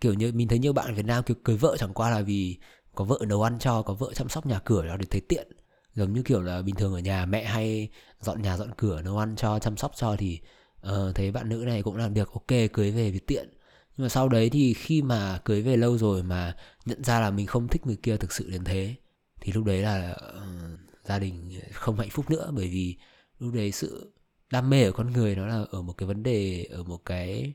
Kiểu 0.00 0.14
như 0.14 0.32
mình 0.32 0.48
thấy 0.48 0.58
nhiều 0.58 0.72
bạn 0.72 0.94
Việt 0.94 1.06
Nam 1.06 1.24
kiểu 1.24 1.36
cưới 1.44 1.56
vợ 1.56 1.76
chẳng 1.78 1.94
qua 1.94 2.10
là 2.10 2.20
vì 2.20 2.56
có 2.94 3.04
vợ 3.04 3.18
nấu 3.28 3.42
ăn 3.42 3.58
cho 3.58 3.82
có 3.82 3.94
vợ 3.94 4.12
chăm 4.14 4.28
sóc 4.28 4.46
nhà 4.46 4.60
cửa 4.64 4.86
đó 4.86 4.96
để 4.96 5.06
thấy 5.10 5.20
tiện. 5.20 5.48
Giống 5.94 6.12
như 6.12 6.22
kiểu 6.22 6.40
là 6.40 6.62
bình 6.62 6.74
thường 6.74 6.92
ở 6.94 6.98
nhà 6.98 7.26
mẹ 7.26 7.44
hay 7.44 7.88
dọn 8.20 8.42
nhà 8.42 8.56
dọn 8.56 8.70
cửa 8.76 9.02
nấu 9.02 9.18
ăn 9.18 9.36
cho 9.36 9.58
chăm 9.58 9.76
sóc 9.76 9.92
cho 9.96 10.16
thì 10.16 10.40
uh, 10.86 11.14
thấy 11.14 11.32
bạn 11.32 11.48
nữ 11.48 11.56
này 11.56 11.82
cũng 11.82 11.96
làm 11.96 12.14
được 12.14 12.32
ok 12.32 12.72
cưới 12.72 12.90
về 12.90 13.10
vì 13.10 13.18
tiện. 13.18 13.48
Nhưng 13.96 14.04
mà 14.04 14.08
sau 14.08 14.28
đấy 14.28 14.50
thì 14.50 14.74
khi 14.74 15.02
mà 15.02 15.38
cưới 15.44 15.62
về 15.62 15.76
lâu 15.76 15.98
rồi 15.98 16.22
mà 16.22 16.56
nhận 16.86 17.04
ra 17.04 17.20
là 17.20 17.30
mình 17.30 17.46
không 17.46 17.68
thích 17.68 17.86
người 17.86 17.96
kia 17.96 18.16
thực 18.16 18.32
sự 18.32 18.50
đến 18.50 18.64
thế 18.64 18.94
thì 19.40 19.52
lúc 19.52 19.64
đấy 19.64 19.82
là 19.82 20.16
uh, 20.36 20.80
gia 21.04 21.18
đình 21.18 21.60
không 21.72 21.98
hạnh 21.98 22.10
phúc 22.10 22.30
nữa. 22.30 22.52
Bởi 22.56 22.68
vì 22.68 22.96
lúc 23.40 23.54
đấy 23.54 23.72
sự 23.72 24.12
đam 24.50 24.70
mê 24.70 24.84
ở 24.84 24.92
con 24.92 25.12
người 25.12 25.36
nó 25.36 25.46
là 25.46 25.64
ở 25.70 25.82
một 25.82 25.92
cái 25.92 26.06
vấn 26.06 26.22
đề 26.22 26.66
ở 26.70 26.82
một 26.82 27.04
cái 27.04 27.54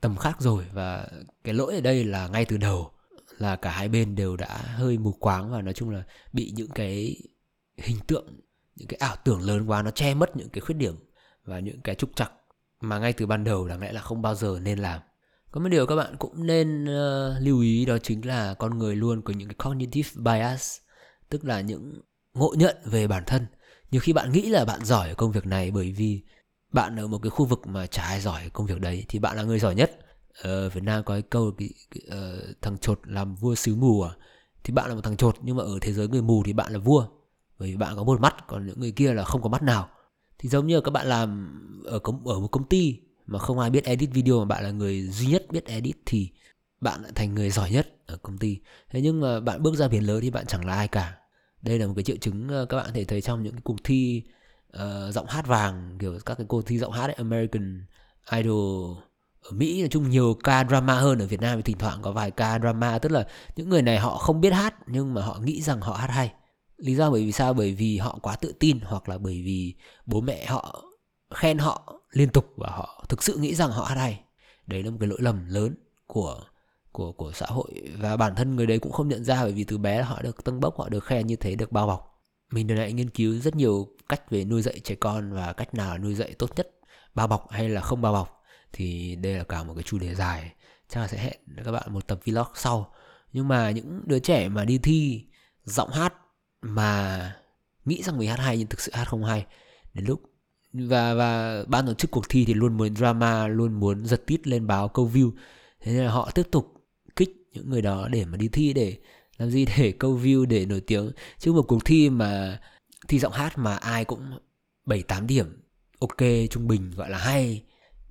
tầm 0.00 0.16
khác 0.16 0.36
rồi. 0.40 0.64
Và 0.72 1.08
cái 1.44 1.54
lỗi 1.54 1.74
ở 1.74 1.80
đây 1.80 2.04
là 2.04 2.28
ngay 2.28 2.44
từ 2.44 2.56
đầu 2.56 2.90
là 3.38 3.56
cả 3.56 3.70
hai 3.70 3.88
bên 3.88 4.14
đều 4.14 4.36
đã 4.36 4.56
hơi 4.56 4.98
mù 4.98 5.12
quáng 5.12 5.50
và 5.50 5.62
nói 5.62 5.74
chung 5.74 5.90
là 5.90 6.02
bị 6.32 6.52
những 6.56 6.70
cái 6.74 7.16
hình 7.76 7.98
tượng 8.06 8.40
những 8.76 8.88
cái 8.88 8.98
ảo 8.98 9.16
tưởng 9.24 9.42
lớn 9.42 9.66
quá 9.66 9.82
nó 9.82 9.90
che 9.90 10.14
mất 10.14 10.36
những 10.36 10.48
cái 10.48 10.60
khuyết 10.60 10.74
điểm 10.74 10.94
và 11.44 11.60
những 11.60 11.80
cái 11.80 11.94
trục 11.94 12.16
trặc 12.16 12.32
mà 12.80 12.98
ngay 12.98 13.12
từ 13.12 13.26
ban 13.26 13.44
đầu 13.44 13.68
đáng 13.68 13.80
lẽ 13.80 13.92
là 13.92 14.00
không 14.00 14.22
bao 14.22 14.34
giờ 14.34 14.58
nên 14.62 14.78
làm. 14.78 15.00
Có 15.50 15.60
một 15.60 15.68
điều 15.68 15.86
các 15.86 15.96
bạn 15.96 16.16
cũng 16.18 16.46
nên 16.46 16.84
uh, 16.84 17.42
lưu 17.42 17.60
ý 17.60 17.84
đó 17.84 17.98
chính 17.98 18.26
là 18.26 18.54
con 18.54 18.78
người 18.78 18.96
luôn 18.96 19.22
có 19.22 19.34
những 19.34 19.48
cái 19.48 19.54
cognitive 19.64 20.10
bias 20.14 20.78
tức 21.28 21.44
là 21.44 21.60
những 21.60 22.00
ngộ 22.34 22.54
nhận 22.58 22.76
về 22.84 23.06
bản 23.06 23.22
thân 23.26 23.46
nhiều 23.90 24.00
khi 24.00 24.12
bạn 24.12 24.32
nghĩ 24.32 24.48
là 24.48 24.64
bạn 24.64 24.84
giỏi 24.84 25.08
ở 25.08 25.14
công 25.14 25.32
việc 25.32 25.46
này 25.46 25.70
bởi 25.70 25.92
vì 25.92 26.22
bạn 26.72 26.96
ở 26.96 27.06
một 27.06 27.18
cái 27.22 27.30
khu 27.30 27.46
vực 27.46 27.66
mà 27.66 27.86
chả 27.86 28.02
ai 28.02 28.20
giỏi 28.20 28.50
công 28.50 28.66
việc 28.66 28.80
đấy 28.80 29.04
thì 29.08 29.18
bạn 29.18 29.36
là 29.36 29.42
người 29.42 29.58
giỏi 29.58 29.74
nhất. 29.74 29.98
Ở 30.42 30.68
Việt 30.68 30.82
Nam 30.82 31.04
có 31.04 31.14
cái 31.14 31.22
câu 31.22 31.52
cái, 31.58 31.68
cái, 31.90 32.18
uh, 32.18 32.62
thằng 32.62 32.78
chột 32.78 33.00
làm 33.04 33.34
vua 33.34 33.54
xứ 33.54 33.74
mù 33.74 34.02
à? 34.02 34.10
Thì 34.64 34.72
bạn 34.72 34.88
là 34.88 34.94
một 34.94 35.00
thằng 35.04 35.16
chột 35.16 35.36
nhưng 35.42 35.56
mà 35.56 35.62
ở 35.62 35.78
thế 35.80 35.92
giới 35.92 36.08
người 36.08 36.22
mù 36.22 36.42
thì 36.44 36.52
bạn 36.52 36.72
là 36.72 36.78
vua 36.78 37.06
bởi 37.58 37.70
vì 37.70 37.76
bạn 37.76 37.96
có 37.96 38.04
một 38.04 38.20
mắt 38.20 38.34
còn 38.46 38.66
những 38.66 38.80
người 38.80 38.92
kia 38.92 39.12
là 39.12 39.24
không 39.24 39.42
có 39.42 39.48
mắt 39.48 39.62
nào. 39.62 39.88
Thì 40.38 40.48
giống 40.48 40.66
như 40.66 40.80
các 40.80 40.90
bạn 40.90 41.06
làm 41.06 41.60
ở 41.84 41.98
công 41.98 42.26
ở 42.26 42.40
một 42.40 42.48
công 42.48 42.68
ty 42.68 43.00
mà 43.26 43.38
không 43.38 43.58
ai 43.58 43.70
biết 43.70 43.84
edit 43.84 44.10
video 44.12 44.38
mà 44.38 44.44
bạn 44.44 44.64
là 44.64 44.70
người 44.70 45.02
duy 45.02 45.26
nhất 45.26 45.46
biết 45.50 45.66
edit 45.66 45.96
thì 46.06 46.30
bạn 46.80 47.02
lại 47.02 47.12
thành 47.14 47.34
người 47.34 47.50
giỏi 47.50 47.70
nhất 47.70 47.88
ở 48.06 48.16
công 48.16 48.38
ty. 48.38 48.58
Thế 48.90 49.00
nhưng 49.00 49.20
mà 49.20 49.40
bạn 49.40 49.62
bước 49.62 49.74
ra 49.74 49.88
biển 49.88 50.06
lớn 50.06 50.20
thì 50.22 50.30
bạn 50.30 50.46
chẳng 50.46 50.66
là 50.66 50.74
ai 50.74 50.88
cả 50.88 51.14
đây 51.62 51.78
là 51.78 51.86
một 51.86 51.92
cái 51.96 52.04
triệu 52.04 52.16
chứng 52.20 52.48
ờ, 52.48 52.66
các 52.66 52.76
bạn 52.76 52.86
có 52.86 52.92
thể 52.94 53.04
thấy 53.04 53.20
trong 53.20 53.42
những 53.42 53.52
cái 53.52 53.62
cuộc 53.64 53.76
thi 53.84 54.22
uh, 54.76 55.14
giọng 55.14 55.26
hát 55.28 55.46
vàng 55.46 55.96
kiểu 56.00 56.18
các 56.26 56.34
cái 56.34 56.46
cuộc 56.46 56.66
thi 56.66 56.78
giọng 56.78 56.92
hát 56.92 57.04
ấy, 57.06 57.14
American 57.14 57.86
Idol 58.32 58.96
ở 59.42 59.50
Mỹ 59.52 59.80
nói 59.80 59.88
chung 59.88 60.10
nhiều 60.10 60.36
ca 60.44 60.64
drama 60.64 60.94
hơn 60.94 61.18
ở 61.18 61.26
Việt 61.26 61.40
Nam 61.40 61.56
thì 61.56 61.62
thỉnh 61.62 61.78
thoảng 61.78 62.02
có 62.02 62.12
vài 62.12 62.30
ca 62.30 62.58
drama 62.58 62.98
tức 62.98 63.12
là 63.12 63.26
những 63.56 63.68
người 63.68 63.82
này 63.82 63.98
họ 63.98 64.18
không 64.18 64.40
biết 64.40 64.52
hát 64.52 64.74
nhưng 64.86 65.14
mà 65.14 65.22
họ 65.22 65.38
nghĩ 65.42 65.62
rằng 65.62 65.80
họ 65.80 65.94
hát 65.94 66.10
hay. 66.10 66.32
Lý 66.76 66.94
do 66.94 67.10
bởi 67.10 67.24
vì 67.24 67.32
sao? 67.32 67.54
Bởi 67.54 67.74
vì 67.74 67.98
họ 67.98 68.18
quá 68.22 68.36
tự 68.36 68.52
tin 68.60 68.80
hoặc 68.84 69.08
là 69.08 69.18
bởi 69.18 69.42
vì 69.42 69.74
bố 70.06 70.20
mẹ 70.20 70.46
họ 70.46 70.84
khen 71.34 71.58
họ 71.58 72.00
liên 72.10 72.28
tục 72.28 72.46
và 72.56 72.68
họ 72.70 73.04
thực 73.08 73.22
sự 73.22 73.36
nghĩ 73.36 73.54
rằng 73.54 73.70
họ 73.70 73.84
hát 73.84 73.94
hay. 73.94 74.20
Đấy 74.66 74.82
là 74.82 74.90
một 74.90 74.96
cái 75.00 75.08
lỗi 75.08 75.18
lầm 75.20 75.46
lớn 75.48 75.74
của 76.06 76.44
của 76.96 77.12
của 77.12 77.32
xã 77.32 77.46
hội. 77.46 77.72
Và 77.98 78.16
bản 78.16 78.34
thân 78.34 78.56
người 78.56 78.66
đấy 78.66 78.78
cũng 78.78 78.92
không 78.92 79.08
nhận 79.08 79.24
ra 79.24 79.42
bởi 79.42 79.52
vì 79.52 79.64
từ 79.64 79.78
bé 79.78 80.02
họ 80.02 80.22
được 80.22 80.44
tâng 80.44 80.60
bốc, 80.60 80.78
họ 80.78 80.88
được 80.88 81.04
khen 81.04 81.26
như 81.26 81.36
thế, 81.36 81.54
được 81.54 81.72
bao 81.72 81.86
bọc. 81.86 82.22
Mình 82.52 82.66
đã 82.66 82.74
này 82.74 82.92
nghiên 82.92 83.10
cứu 83.10 83.40
rất 83.40 83.56
nhiều 83.56 83.88
cách 84.08 84.30
về 84.30 84.44
nuôi 84.44 84.62
dạy 84.62 84.80
trẻ 84.84 84.94
con 84.94 85.32
và 85.32 85.52
cách 85.52 85.74
nào 85.74 85.98
nuôi 85.98 86.14
dạy 86.14 86.34
tốt 86.38 86.50
nhất, 86.56 86.70
bao 87.14 87.26
bọc 87.26 87.50
hay 87.50 87.68
là 87.68 87.80
không 87.80 88.02
bao 88.02 88.12
bọc. 88.12 88.42
Thì 88.72 89.16
đây 89.16 89.34
là 89.34 89.44
cả 89.44 89.62
một 89.64 89.74
cái 89.74 89.82
chủ 89.82 89.98
đề 89.98 90.14
dài. 90.14 90.52
Chắc 90.88 91.00
là 91.00 91.08
sẽ 91.08 91.18
hẹn 91.18 91.40
các 91.64 91.72
bạn 91.72 91.92
một 91.92 92.06
tập 92.06 92.20
vlog 92.24 92.46
sau. 92.54 92.92
Nhưng 93.32 93.48
mà 93.48 93.70
những 93.70 94.00
đứa 94.06 94.18
trẻ 94.18 94.48
mà 94.48 94.64
đi 94.64 94.78
thi 94.78 95.24
giọng 95.64 95.90
hát 95.90 96.14
mà 96.62 97.32
nghĩ 97.84 98.02
rằng 98.02 98.18
mình 98.18 98.28
hát 98.28 98.38
hay 98.38 98.58
nhưng 98.58 98.66
thực 98.66 98.80
sự 98.80 98.92
hát 98.94 99.04
không 99.08 99.24
hay, 99.24 99.46
đến 99.94 100.04
lúc 100.04 100.20
và 100.72 101.14
và 101.14 101.62
ban 101.68 101.86
tổ 101.86 101.94
chức 101.94 102.10
cuộc 102.10 102.28
thi 102.28 102.44
thì 102.44 102.54
luôn 102.54 102.76
muốn 102.76 102.96
drama, 102.96 103.48
luôn 103.48 103.80
muốn 103.80 104.06
giật 104.06 104.26
tít 104.26 104.46
lên 104.46 104.66
báo 104.66 104.88
câu 104.88 105.10
view. 105.14 105.30
Thế 105.80 105.92
nên 105.92 106.04
là 106.04 106.12
họ 106.12 106.30
tiếp 106.34 106.48
tục 106.50 106.75
những 107.56 107.70
người 107.70 107.82
đó 107.82 108.08
để 108.08 108.24
mà 108.24 108.36
đi 108.36 108.48
thi 108.48 108.72
để 108.72 108.96
làm 109.36 109.50
gì 109.50 109.66
để 109.76 109.92
câu 109.98 110.20
view 110.22 110.44
để 110.44 110.66
nổi 110.66 110.80
tiếng. 110.80 111.12
Chứ 111.38 111.52
một 111.52 111.64
cuộc 111.68 111.84
thi 111.84 112.10
mà, 112.10 112.60
thi 113.08 113.18
giọng 113.18 113.32
hát 113.32 113.58
mà 113.58 113.76
ai 113.76 114.04
cũng 114.04 114.38
7 114.86 115.02
8 115.02 115.26
điểm, 115.26 115.62
ok, 116.00 116.16
trung 116.50 116.68
bình, 116.68 116.90
gọi 116.96 117.10
là 117.10 117.18
hay. 117.18 117.62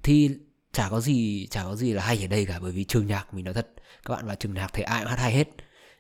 Thi 0.04 0.30
chả 0.74 0.90
có 0.90 1.02
gì, 1.02 1.48
chả 1.52 1.64
có 1.64 1.76
gì 1.76 1.94
là 1.94 2.04
hay 2.04 2.22
ở 2.22 2.28
đây 2.28 2.46
cả, 2.46 2.60
bởi 2.62 2.72
vì 2.72 2.84
trường 2.84 3.08
nhạc 3.08 3.34
mình 3.34 3.46
nói 3.46 3.54
thật, 3.54 3.68
các 4.06 4.16
bạn 4.16 4.28
vào 4.28 4.36
trường 4.36 4.54
nhạc 4.54 4.74
thấy 4.74 4.84
ai 4.84 5.02
cũng 5.02 5.10
hát 5.10 5.20
hay 5.20 5.32
hết. 5.34 5.48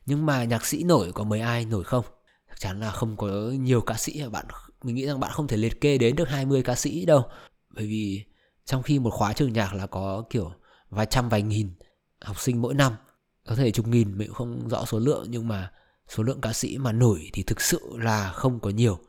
Nhưng 0.05 0.25
mà 0.25 0.43
nhạc 0.43 0.65
sĩ 0.65 0.83
nổi 0.83 1.11
có 1.11 1.23
mấy 1.23 1.39
ai 1.39 1.65
nổi 1.65 1.83
không? 1.83 2.05
Chắc 2.49 2.59
chắn 2.59 2.79
là 2.79 2.91
không 2.91 3.17
có 3.17 3.27
nhiều 3.59 3.81
ca 3.81 3.95
sĩ 3.97 4.23
bạn 4.31 4.45
mình 4.83 4.95
nghĩ 4.95 5.05
rằng 5.05 5.19
bạn 5.19 5.31
không 5.31 5.47
thể 5.47 5.57
liệt 5.57 5.81
kê 5.81 5.97
đến 5.97 6.15
được 6.15 6.29
20 6.29 6.63
ca 6.63 6.75
sĩ 6.75 7.05
đâu. 7.05 7.23
Bởi 7.75 7.85
vì 7.85 8.23
trong 8.65 8.83
khi 8.83 8.99
một 8.99 9.09
khóa 9.09 9.33
trường 9.33 9.53
nhạc 9.53 9.73
là 9.73 9.87
có 9.87 10.23
kiểu 10.29 10.51
vài 10.89 11.05
trăm, 11.05 11.29
vài 11.29 11.41
nghìn 11.41 11.69
học 12.21 12.39
sinh 12.39 12.61
mỗi 12.61 12.73
năm 12.73 12.93
có 13.47 13.55
thể 13.55 13.71
chục 13.71 13.87
nghìn, 13.87 14.17
mình 14.17 14.27
cũng 14.27 14.35
không 14.35 14.69
rõ 14.69 14.85
số 14.85 14.99
lượng, 14.99 15.25
nhưng 15.29 15.47
mà 15.47 15.71
số 16.07 16.23
lượng 16.23 16.41
ca 16.41 16.53
sĩ 16.53 16.77
mà 16.77 16.91
nổi 16.91 17.29
thì 17.33 17.43
thực 17.43 17.61
sự 17.61 17.79
là 17.97 18.31
không 18.31 18.59
có 18.59 18.69
nhiều. 18.69 18.99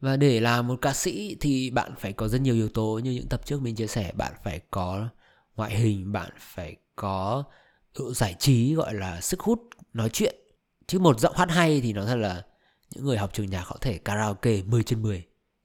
Và 0.00 0.16
để 0.16 0.40
làm 0.40 0.68
một 0.68 0.78
ca 0.82 0.92
sĩ 0.92 1.36
thì 1.40 1.70
bạn 1.70 1.94
phải 1.98 2.12
có 2.12 2.28
rất 2.28 2.40
nhiều 2.40 2.54
yếu 2.54 2.68
tố, 2.68 3.00
như 3.04 3.10
những 3.10 3.28
tập 3.28 3.46
trước 3.46 3.62
mình 3.62 3.74
chia 3.74 3.86
sẻ, 3.86 4.12
bạn 4.16 4.32
phải 4.44 4.60
có 4.70 5.08
ngoại 5.56 5.76
hình, 5.76 6.12
bạn 6.12 6.30
phải 6.38 6.76
có 6.96 7.44
độ 7.98 8.14
giải 8.14 8.36
trí, 8.38 8.74
gọi 8.74 8.94
là 8.94 9.20
sức 9.20 9.40
hút 9.40 9.60
nói 9.92 10.08
chuyện. 10.08 10.34
Chứ 10.86 10.98
một 10.98 11.20
giọng 11.20 11.36
hát 11.36 11.50
hay 11.50 11.80
thì 11.80 11.92
nó 11.92 12.04
thật 12.04 12.16
là 12.16 12.42
những 12.94 13.04
người 13.04 13.18
học 13.18 13.30
trường 13.32 13.50
nhạc 13.50 13.66
họ 13.66 13.76
thể 13.80 13.98
karaoke 13.98 14.62
10 14.62 14.82
trên 14.82 15.02
10 15.02 15.24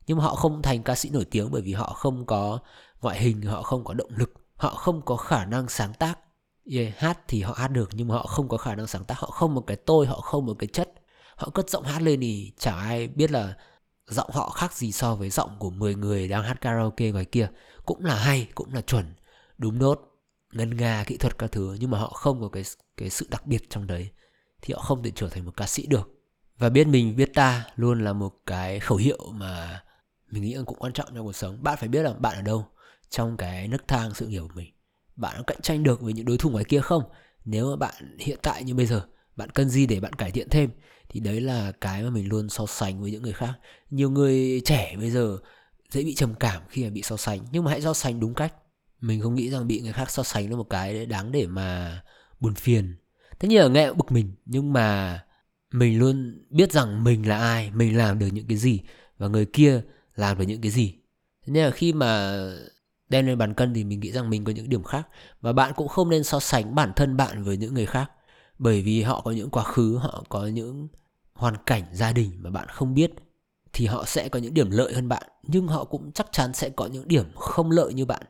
nhưng 0.10 0.18
mà 0.18 0.24
họ 0.24 0.36
không 0.36 0.62
thành 0.62 0.84
ca 0.84 0.96
sĩ 0.96 1.10
nổi 1.10 1.26
tiếng 1.26 1.52
bởi 1.52 1.62
vì 1.62 1.74
họ 1.74 1.94
không 1.94 2.26
có 2.26 2.60
ngoại 3.02 3.20
hình, 3.20 3.42
họ 3.42 3.62
không 3.62 3.84
có 3.84 3.94
động 3.94 4.12
lực, 4.15 4.34
họ 4.56 4.70
không 4.70 5.02
có 5.02 5.15
khả 5.18 5.46
năng 5.46 5.70
sáng 5.70 5.94
tác 5.94 6.20
yeah, 6.69 6.97
hát 6.97 7.19
thì 7.27 7.41
họ 7.41 7.53
hát 7.53 7.67
được 7.67 7.89
nhưng 7.93 8.08
mà 8.08 8.15
họ 8.15 8.27
không 8.27 8.49
có 8.49 8.58
khả 8.58 8.75
năng 8.75 8.88
sáng 8.88 9.05
tác. 9.05 9.17
Họ 9.17 9.27
không 9.27 9.55
một 9.55 9.62
cái 9.67 9.77
tôi 9.77 10.05
họ 10.08 10.21
không 10.21 10.45
một 10.45 10.53
cái 10.60 10.67
chất. 10.67 10.93
Họ 11.36 11.49
cất 11.49 11.69
giọng 11.69 11.84
hát 11.84 12.01
lên 12.01 12.21
thì 12.21 12.53
chẳng 12.58 12.77
ai 12.77 13.08
biết 13.08 13.32
là 13.32 13.53
giọng 14.08 14.29
họ 14.34 14.49
khác 14.49 14.73
gì 14.73 14.91
so 14.91 15.15
với 15.15 15.29
giọng 15.29 15.60
của 15.60 15.69
10 15.69 15.95
người 15.95 16.27
đang 16.27 16.43
hát 16.43 16.62
karaoke 16.62 17.12
ngoài 17.12 17.25
kia. 17.25 17.49
Cũng 17.86 18.05
là 18.05 18.15
hay 18.15 18.47
cũng 18.55 18.73
là 18.73 18.82
chuẩn 18.82 19.13
đúng 19.58 19.79
nốt 19.79 20.01
ngân 20.53 20.77
nga 20.77 21.03
kỹ 21.08 21.17
thuật 21.17 21.38
các 21.38 21.51
thứ 21.51 21.77
nhưng 21.79 21.91
mà 21.91 21.99
họ 21.99 22.08
không 22.10 22.41
có 22.41 22.49
cái 22.49 22.63
cái 22.97 23.10
sự 23.10 23.27
đặc 23.29 23.47
biệt 23.47 23.69
trong 23.69 23.88
đấy. 23.88 24.10
Thì 24.62 24.73
họ 24.73 24.82
không 24.82 25.03
thể 25.03 25.12
trở 25.15 25.29
thành 25.29 25.45
một 25.45 25.53
ca 25.58 25.67
sĩ 25.67 25.86
được. 25.88 26.10
Và 26.58 26.69
biết 26.69 26.88
mình 26.88 27.15
biết 27.15 27.32
ta 27.34 27.65
luôn 27.75 28.03
là 28.03 28.13
một 28.13 28.34
cái 28.45 28.79
khẩu 28.79 28.97
hiệu 28.97 29.32
mà 29.32 29.84
mình 30.32 30.43
nghĩ 30.43 30.58
cũng 30.65 30.79
quan 30.79 30.93
trọng 30.93 31.10
trong 31.15 31.25
cuộc 31.25 31.36
sống. 31.36 31.63
Bạn 31.63 31.77
phải 31.79 31.89
biết 31.89 32.03
là 32.03 32.13
bạn 32.13 32.36
ở 32.36 32.41
đâu 32.41 32.65
trong 33.10 33.38
cái 33.38 33.67
nấc 33.67 33.88
thang 33.88 34.13
sự 34.13 34.27
nghiệp 34.27 34.41
của 34.41 34.55
mình 34.55 34.73
bạn 35.19 35.36
có 35.38 35.43
cạnh 35.43 35.62
tranh 35.62 35.84
được 35.84 36.01
với 36.01 36.13
những 36.13 36.25
đối 36.25 36.38
thủ 36.38 36.49
ngoài 36.49 36.63
kia 36.63 36.79
không? 36.79 37.03
Nếu 37.45 37.69
mà 37.69 37.75
bạn 37.75 38.17
hiện 38.19 38.39
tại 38.41 38.63
như 38.63 38.75
bây 38.75 38.86
giờ, 38.86 39.05
bạn 39.36 39.49
cần 39.49 39.69
gì 39.69 39.86
để 39.86 39.99
bạn 39.99 40.13
cải 40.13 40.32
thiện 40.32 40.49
thêm? 40.49 40.69
Thì 41.10 41.19
đấy 41.19 41.41
là 41.41 41.71
cái 41.82 42.03
mà 42.03 42.10
mình 42.10 42.29
luôn 42.29 42.49
so 42.49 42.65
sánh 42.65 43.01
với 43.01 43.12
những 43.12 43.23
người 43.23 43.34
khác. 43.34 43.53
Nhiều 43.89 44.10
người 44.10 44.62
trẻ 44.65 44.95
bây 44.97 45.12
giờ 45.12 45.38
dễ 45.89 46.03
bị 46.03 46.15
trầm 46.15 46.34
cảm 46.36 46.62
khi 46.69 46.84
mà 46.84 46.89
bị 46.89 47.01
so 47.01 47.17
sánh, 47.17 47.39
nhưng 47.51 47.63
mà 47.63 47.71
hãy 47.71 47.82
so 47.82 47.93
sánh 47.93 48.19
đúng 48.19 48.34
cách. 48.34 48.53
Mình 49.01 49.21
không 49.21 49.36
nghĩ 49.36 49.49
rằng 49.49 49.67
bị 49.67 49.82
người 49.82 49.93
khác 49.93 50.12
so 50.12 50.23
sánh 50.23 50.49
là 50.49 50.55
một 50.55 50.69
cái 50.69 51.05
đáng 51.05 51.32
để 51.32 51.47
mà 51.47 52.01
buồn 52.39 52.53
phiền. 52.55 52.95
Tất 53.39 53.47
nhiên 53.47 53.62
là 53.62 53.67
nghe 53.67 53.93
bực 53.93 54.12
mình, 54.12 54.36
nhưng 54.45 54.73
mà 54.73 55.19
mình 55.71 55.99
luôn 55.99 56.45
biết 56.49 56.71
rằng 56.71 57.03
mình 57.03 57.27
là 57.27 57.38
ai, 57.38 57.71
mình 57.71 57.97
làm 57.97 58.19
được 58.19 58.27
những 58.27 58.47
cái 58.47 58.58
gì 58.58 58.82
và 59.17 59.27
người 59.27 59.45
kia 59.45 59.82
làm 60.15 60.38
được 60.38 60.45
những 60.47 60.62
cái 60.62 60.71
gì. 60.71 60.95
Thế 61.45 61.53
nên 61.53 61.65
là 61.65 61.71
khi 61.71 61.93
mà 61.93 62.41
đem 63.10 63.26
lên 63.26 63.38
bàn 63.38 63.54
cân 63.54 63.74
thì 63.74 63.84
mình 63.84 64.00
nghĩ 64.00 64.12
rằng 64.12 64.30
mình 64.30 64.43
có 64.43 64.52
những 64.52 64.69
điểm 64.69 64.84
khác 64.84 65.08
và 65.41 65.54
bạn 65.54 65.74
cũng 65.76 65.88
không 65.88 66.10
nên 66.10 66.24
so 66.24 66.39
sánh 66.39 66.76
bản 66.76 66.93
thân 66.95 67.17
bạn 67.17 67.43
với 67.43 67.58
những 67.58 67.74
người 67.74 67.86
khác. 67.86 68.12
Bởi 68.60 68.82
vì 68.82 69.02
họ 69.02 69.22
có 69.22 69.32
những 69.32 69.50
quá 69.50 69.63
khứ, 69.63 69.98
họ 69.98 70.24
có 70.30 70.45
những 70.45 70.88
hoàn 71.34 71.56
cảnh, 71.65 71.84
gia 71.91 72.12
đình 72.12 72.32
mà 72.38 72.50
bạn 72.50 72.67
không 72.69 72.93
biết 72.93 73.12
thì 73.74 73.86
họ 73.86 74.06
sẽ 74.06 74.30
có 74.30 74.39
những 74.39 74.54
điểm 74.54 74.72
lợi 74.72 74.93
hơn 74.93 75.08
bạn. 75.08 75.24
Nhưng 75.43 75.67
họ 75.67 75.84
cũng 75.84 76.12
chắc 76.12 76.28
chắn 76.32 76.54
sẽ 76.54 76.69
có 76.69 76.86
những 76.86 77.08
điểm 77.08 77.26
không 77.36 77.72
lợi 77.72 77.93
như 77.93 78.06
bạn. 78.06 78.22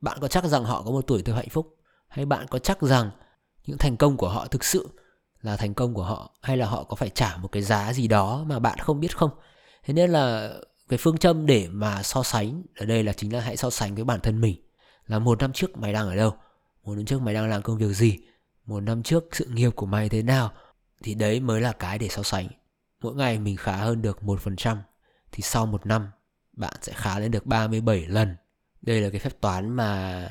Bạn 0.00 0.18
có 0.20 0.28
chắc 0.28 0.44
rằng 0.44 0.64
họ 0.64 0.82
có 0.82 0.90
một 0.90 1.06
tuổi 1.06 1.22
thơ 1.22 1.32
hạnh 1.32 1.48
phúc? 1.48 1.76
Hay 2.08 2.26
bạn 2.26 2.46
có 2.50 2.58
chắc 2.58 2.82
rằng 2.82 3.10
những 3.66 3.78
thành 3.78 3.96
công 3.96 4.16
của 4.16 4.28
họ 4.28 4.46
thực 4.46 4.64
sự 4.64 4.88
là 5.40 5.56
thành 5.56 5.74
công 5.74 5.94
của 5.94 6.04
họ? 6.04 6.30
Hay 6.42 6.56
là 6.56 6.66
họ 6.66 6.84
có 6.84 6.96
phải 6.96 7.08
trả 7.08 7.36
một 7.36 7.48
cái 7.52 7.62
giá 7.62 7.92
gì 7.92 8.08
đó 8.08 8.44
mà 8.46 8.58
bạn 8.58 8.78
không 8.78 9.00
biết 9.00 9.16
không? 9.16 9.30
Thế 9.84 9.94
nên 9.94 10.10
là 10.10 10.52
cái 10.88 10.98
phương 11.02 11.18
châm 11.18 11.46
để 11.46 11.68
mà 11.70 12.02
so 12.02 12.22
sánh, 12.22 12.62
ở 12.76 12.86
đây 12.86 13.04
là 13.04 13.12
chính 13.12 13.32
là 13.32 13.40
hãy 13.40 13.56
so 13.56 13.70
sánh 13.70 13.94
với 13.94 14.04
bản 14.04 14.20
thân 14.20 14.40
mình. 14.40 14.62
Là 15.06 15.18
một 15.18 15.38
năm 15.38 15.52
trước 15.52 15.76
mày 15.76 15.92
đang 15.92 16.06
ở 16.06 16.16
đâu? 16.16 16.36
Một 16.84 16.94
năm 16.94 17.04
trước 17.04 17.20
mày 17.20 17.34
đang 17.34 17.48
làm 17.48 17.62
công 17.62 17.78
việc 17.78 17.92
gì? 17.92 18.18
Một 18.64 18.80
năm 18.80 19.02
trước 19.02 19.24
sự 19.32 19.44
nghiệp 19.44 19.70
của 19.70 19.86
mày 19.86 20.08
thế 20.08 20.22
nào? 20.22 20.52
Thì 21.02 21.14
đấy 21.14 21.40
mới 21.40 21.60
là 21.60 21.72
cái 21.72 21.98
để 21.98 22.08
so 22.08 22.22
sánh. 22.22 22.48
Mỗi 23.02 23.14
ngày 23.14 23.38
mình 23.38 23.56
khá 23.56 23.76
hơn 23.76 24.02
được 24.02 24.22
một 24.22 24.40
phần 24.40 24.56
trăm, 24.56 24.78
thì 25.32 25.42
sau 25.42 25.66
một 25.66 25.86
năm, 25.86 26.10
bạn 26.52 26.74
sẽ 26.82 26.92
khá 26.96 27.18
lên 27.18 27.30
được 27.30 27.46
37 27.46 28.06
lần. 28.06 28.36
Đây 28.82 29.00
là 29.00 29.10
cái 29.10 29.20
phép 29.20 29.40
toán 29.40 29.76
mà 29.76 30.28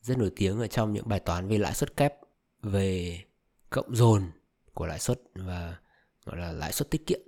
rất 0.00 0.18
nổi 0.18 0.32
tiếng 0.36 0.60
ở 0.60 0.66
trong 0.66 0.92
những 0.92 1.08
bài 1.08 1.20
toán 1.20 1.48
về 1.48 1.58
lãi 1.58 1.74
suất 1.74 1.96
kép, 1.96 2.14
về 2.62 3.18
cộng 3.70 3.96
dồn 3.96 4.22
của 4.74 4.86
lãi 4.86 4.98
suất 4.98 5.20
và 5.34 5.76
gọi 6.24 6.36
là 6.36 6.52
lãi 6.52 6.72
suất 6.72 6.90
tiết 6.90 7.06
kiệm. 7.06 7.20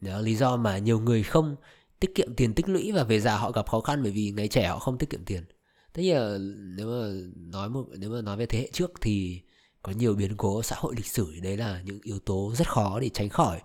Đó 0.00 0.12
là 0.12 0.20
lý 0.20 0.34
do 0.34 0.56
mà 0.56 0.78
nhiều 0.78 1.00
người 1.00 1.22
không 1.22 1.56
tiết 2.00 2.14
kiệm 2.14 2.34
tiền 2.34 2.54
tích 2.54 2.68
lũy 2.68 2.92
và 2.92 3.04
về 3.04 3.20
già 3.20 3.36
họ 3.36 3.50
gặp 3.50 3.68
khó 3.68 3.80
khăn 3.80 4.02
bởi 4.02 4.12
vì 4.12 4.30
ngày 4.30 4.48
trẻ 4.48 4.66
họ 4.68 4.78
không 4.78 4.98
tiết 4.98 5.10
kiệm 5.10 5.24
tiền. 5.24 5.44
Tất 5.92 6.02
nhiên 6.02 6.16
là 6.16 6.38
nếu 6.76 6.86
mà 6.86 7.28
nói 7.36 7.68
một 7.68 7.84
nếu 7.98 8.10
mà 8.10 8.20
nói 8.20 8.36
về 8.36 8.46
thế 8.46 8.58
hệ 8.58 8.68
trước 8.72 8.92
thì 9.00 9.40
có 9.82 9.92
nhiều 9.92 10.14
biến 10.14 10.36
cố 10.36 10.62
xã 10.62 10.76
hội 10.78 10.94
lịch 10.96 11.06
sử 11.06 11.34
đấy 11.42 11.56
là 11.56 11.82
những 11.82 12.00
yếu 12.02 12.18
tố 12.18 12.52
rất 12.56 12.68
khó 12.68 13.00
để 13.00 13.08
tránh 13.08 13.28
khỏi. 13.28 13.60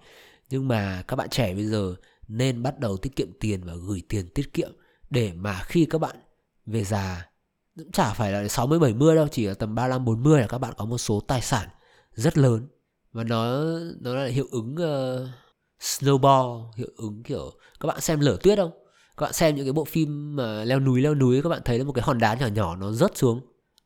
Nhưng 0.50 0.68
mà 0.68 1.04
các 1.08 1.16
bạn 1.16 1.30
trẻ 1.30 1.54
bây 1.54 1.66
giờ 1.66 1.96
nên 2.28 2.64
bắt 2.64 2.80
đầu 2.80 2.98
tiết 2.98 3.16
kiệm 3.16 3.28
tiền 3.40 3.64
và 3.64 3.74
gửi 3.88 4.02
tiền 4.10 4.28
tiết 4.30 4.54
kiệm 4.54 4.72
để 5.10 5.34
mà 5.34 5.62
khi 5.64 5.86
các 5.86 5.98
bạn 5.98 6.16
về 6.66 6.84
già 6.84 7.34
cũng 7.78 7.92
chả 7.92 8.14
phải 8.14 8.32
là 8.32 8.48
60 8.48 8.80
70 8.80 9.16
đâu, 9.16 9.28
chỉ 9.28 9.46
là 9.46 9.54
tầm 9.54 9.76
35 9.76 10.06
40 10.06 10.42
là 10.42 10.48
các 10.48 10.58
bạn 10.58 10.74
có 10.78 10.86
một 10.86 10.98
số 10.98 11.20
tài 11.20 11.42
sản 11.42 11.70
rất 12.14 12.38
lớn. 12.38 12.68
Và 13.12 13.24
nó 13.24 13.64
nó 14.00 14.16
là 14.16 14.26
hiệu 14.26 14.48
ứng 14.52 14.76
uh, 14.76 15.30
snowball, 15.84 16.72
hiệu 16.76 16.90
ứng 16.98 17.24
kiểu 17.24 17.52
các 17.80 17.88
bạn 17.88 18.02
xem 18.02 18.20
lở 18.20 18.38
tuyết 18.44 18.58
không? 18.58 18.72
Các 19.18 19.24
bạn 19.24 19.34
xem 19.34 19.56
những 19.56 19.66
cái 19.66 19.74
bộ 19.74 19.86
phim 19.86 20.36
mà 20.36 20.64
leo 20.64 20.80
núi 20.80 21.02
leo 21.02 21.16
núi 21.16 21.42
các 21.42 21.50
bạn 21.50 21.62
thấy 21.66 21.78
là 21.78 21.84
một 21.84 21.92
cái 21.92 22.04
hòn 22.04 22.18
đá 22.18 22.34
nhỏ 22.34 22.48
nhỏ 22.48 22.76
nó 22.76 22.92
rớt 22.92 23.18
xuống 23.18 23.42